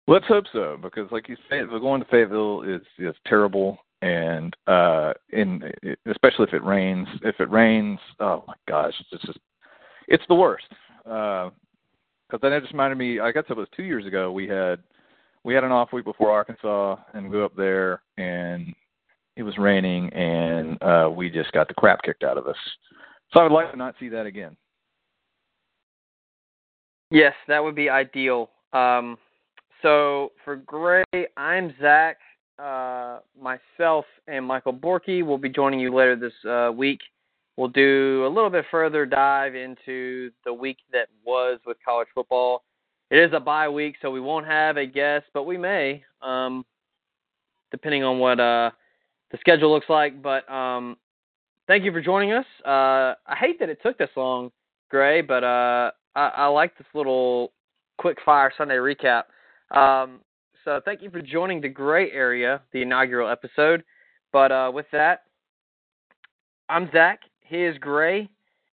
Let's 0.08 0.26
hope 0.28 0.46
so, 0.54 0.78
because 0.82 1.12
like 1.12 1.28
you 1.28 1.36
say, 1.50 1.62
going 1.66 2.02
to 2.02 2.08
Fayetteville 2.10 2.62
is 2.62 2.82
is 3.00 3.16
terrible, 3.26 3.80
and 4.04 4.56
uh, 4.68 5.14
in 5.32 5.64
especially 6.06 6.46
if 6.48 6.54
it 6.54 6.64
rains. 6.64 7.08
If 7.24 7.40
it 7.40 7.50
rains, 7.50 8.00
oh 8.20 8.44
my 8.48 8.54
gosh, 8.68 8.94
it's 9.00 9.26
just 9.26 9.40
it's 10.08 10.24
the 10.28 10.36
worst. 10.36 10.68
Because 11.04 11.52
uh, 12.34 12.38
then 12.40 12.54
it 12.54 12.62
just 12.62 12.74
reminded 12.74 12.98
me. 12.98 13.20
I 13.20 13.32
guess 13.32 13.46
it 13.50 13.58
was 13.58 13.68
two 13.76 13.84
years 13.84 14.06
ago. 14.06 14.32
We 14.32 14.48
had 14.48 14.80
we 15.44 15.56
had 15.56 15.64
an 15.64 15.72
off 15.72 15.92
week 15.92 16.06
before 16.06 16.32
Arkansas, 16.32 16.98
and 17.14 17.26
we 17.26 17.32
go 17.32 17.46
up 17.46 17.56
there, 17.56 18.02
and 18.18 18.76
it 19.38 19.44
was 19.44 19.58
raining, 19.58 20.14
and 20.14 20.82
uh, 20.84 21.10
we 21.10 21.32
just 21.32 21.52
got 21.52 21.68
the 21.68 21.74
crap 21.74 22.04
kicked 22.04 22.24
out 22.24 22.38
of 22.38 22.46
us. 22.46 22.56
So 23.34 23.40
I 23.40 23.44
would 23.44 23.52
like 23.52 23.72
to 23.72 23.78
not 23.78 23.96
see 24.00 24.10
that 24.10 24.28
again. 24.28 24.56
Yes, 27.10 27.34
that 27.48 27.64
would 27.64 27.76
be 27.76 27.90
ideal. 27.90 28.50
Um, 28.74 29.18
so 29.86 30.32
for 30.44 30.56
Gray, 30.56 31.04
I'm 31.38 31.72
Zach. 31.80 32.18
Uh, 32.58 33.20
myself 33.40 34.06
and 34.28 34.44
Michael 34.44 34.74
Borky 34.74 35.24
will 35.24 35.38
be 35.38 35.48
joining 35.48 35.80
you 35.80 35.94
later 35.94 36.16
this 36.16 36.34
uh, 36.50 36.72
week. 36.72 37.02
We'll 37.56 37.68
do 37.68 38.26
a 38.26 38.28
little 38.28 38.50
bit 38.50 38.66
further 38.72 39.06
dive 39.06 39.54
into 39.54 40.32
the 40.44 40.52
week 40.52 40.78
that 40.92 41.10
was 41.24 41.60
with 41.68 41.78
college 41.86 42.08
football. 42.16 42.64
It 43.12 43.20
is 43.20 43.30
a 43.34 43.40
bye 43.40 43.70
week, 43.70 43.98
so 44.02 44.10
we 44.10 44.20
won't 44.20 44.48
have 44.48 44.78
a 44.78 44.88
guest, 44.88 45.26
but 45.36 45.44
we 45.44 45.56
may, 45.56 46.04
um, 46.24 46.66
depending 47.70 48.04
on 48.04 48.18
what 48.18 48.40
uh, 48.40 48.72
the 49.32 49.38
schedule 49.40 49.72
looks 49.72 49.88
like. 49.88 50.20
But 50.20 50.52
um, 50.52 50.98
thank 51.68 51.84
you 51.84 51.92
for 51.92 52.02
joining 52.02 52.32
us. 52.32 52.46
Uh, 52.66 53.14
I 53.28 53.36
hate 53.40 53.60
that 53.60 53.70
it 53.70 53.78
took 53.84 54.00
this 54.00 54.10
long, 54.16 54.52
Gray, 54.90 55.22
but 55.22 55.44
uh, 55.44 55.92
I, 56.16 56.28
I 56.38 56.48
like 56.48 56.76
this 56.76 56.88
little 56.96 57.52
quick 58.00 58.18
fire 58.26 58.52
Sunday 58.58 58.78
recap. 58.78 59.26
Um, 59.72 60.22
so 60.64 60.82
thank 60.84 61.02
you 61.02 61.10
for 61.10 61.22
joining 61.22 61.62
the 61.62 61.70
Gray 61.70 62.12
Area, 62.12 62.62
the 62.74 62.82
inaugural 62.82 63.30
episode. 63.30 63.84
But 64.34 64.52
uh, 64.52 64.72
with 64.74 64.88
that, 64.92 65.24
I'm 66.68 66.90
Zach. 66.92 67.20
He 67.42 67.64
is 67.64 67.78
Gray, 67.78 68.30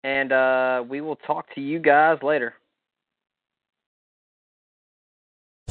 and 0.04 0.32
uh, 0.32 0.84
we 0.88 1.02
will 1.02 1.16
talk 1.16 1.54
to 1.56 1.62
you 1.62 1.80
guys 1.80 2.18
later. 2.24 2.56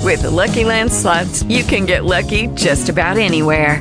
With 0.00 0.22
the 0.22 0.30
Lucky 0.30 0.64
Land 0.64 0.92
slots, 0.92 1.42
you 1.44 1.64
can 1.64 1.86
get 1.86 2.04
lucky 2.04 2.46
just 2.48 2.88
about 2.88 3.16
anywhere. 3.16 3.80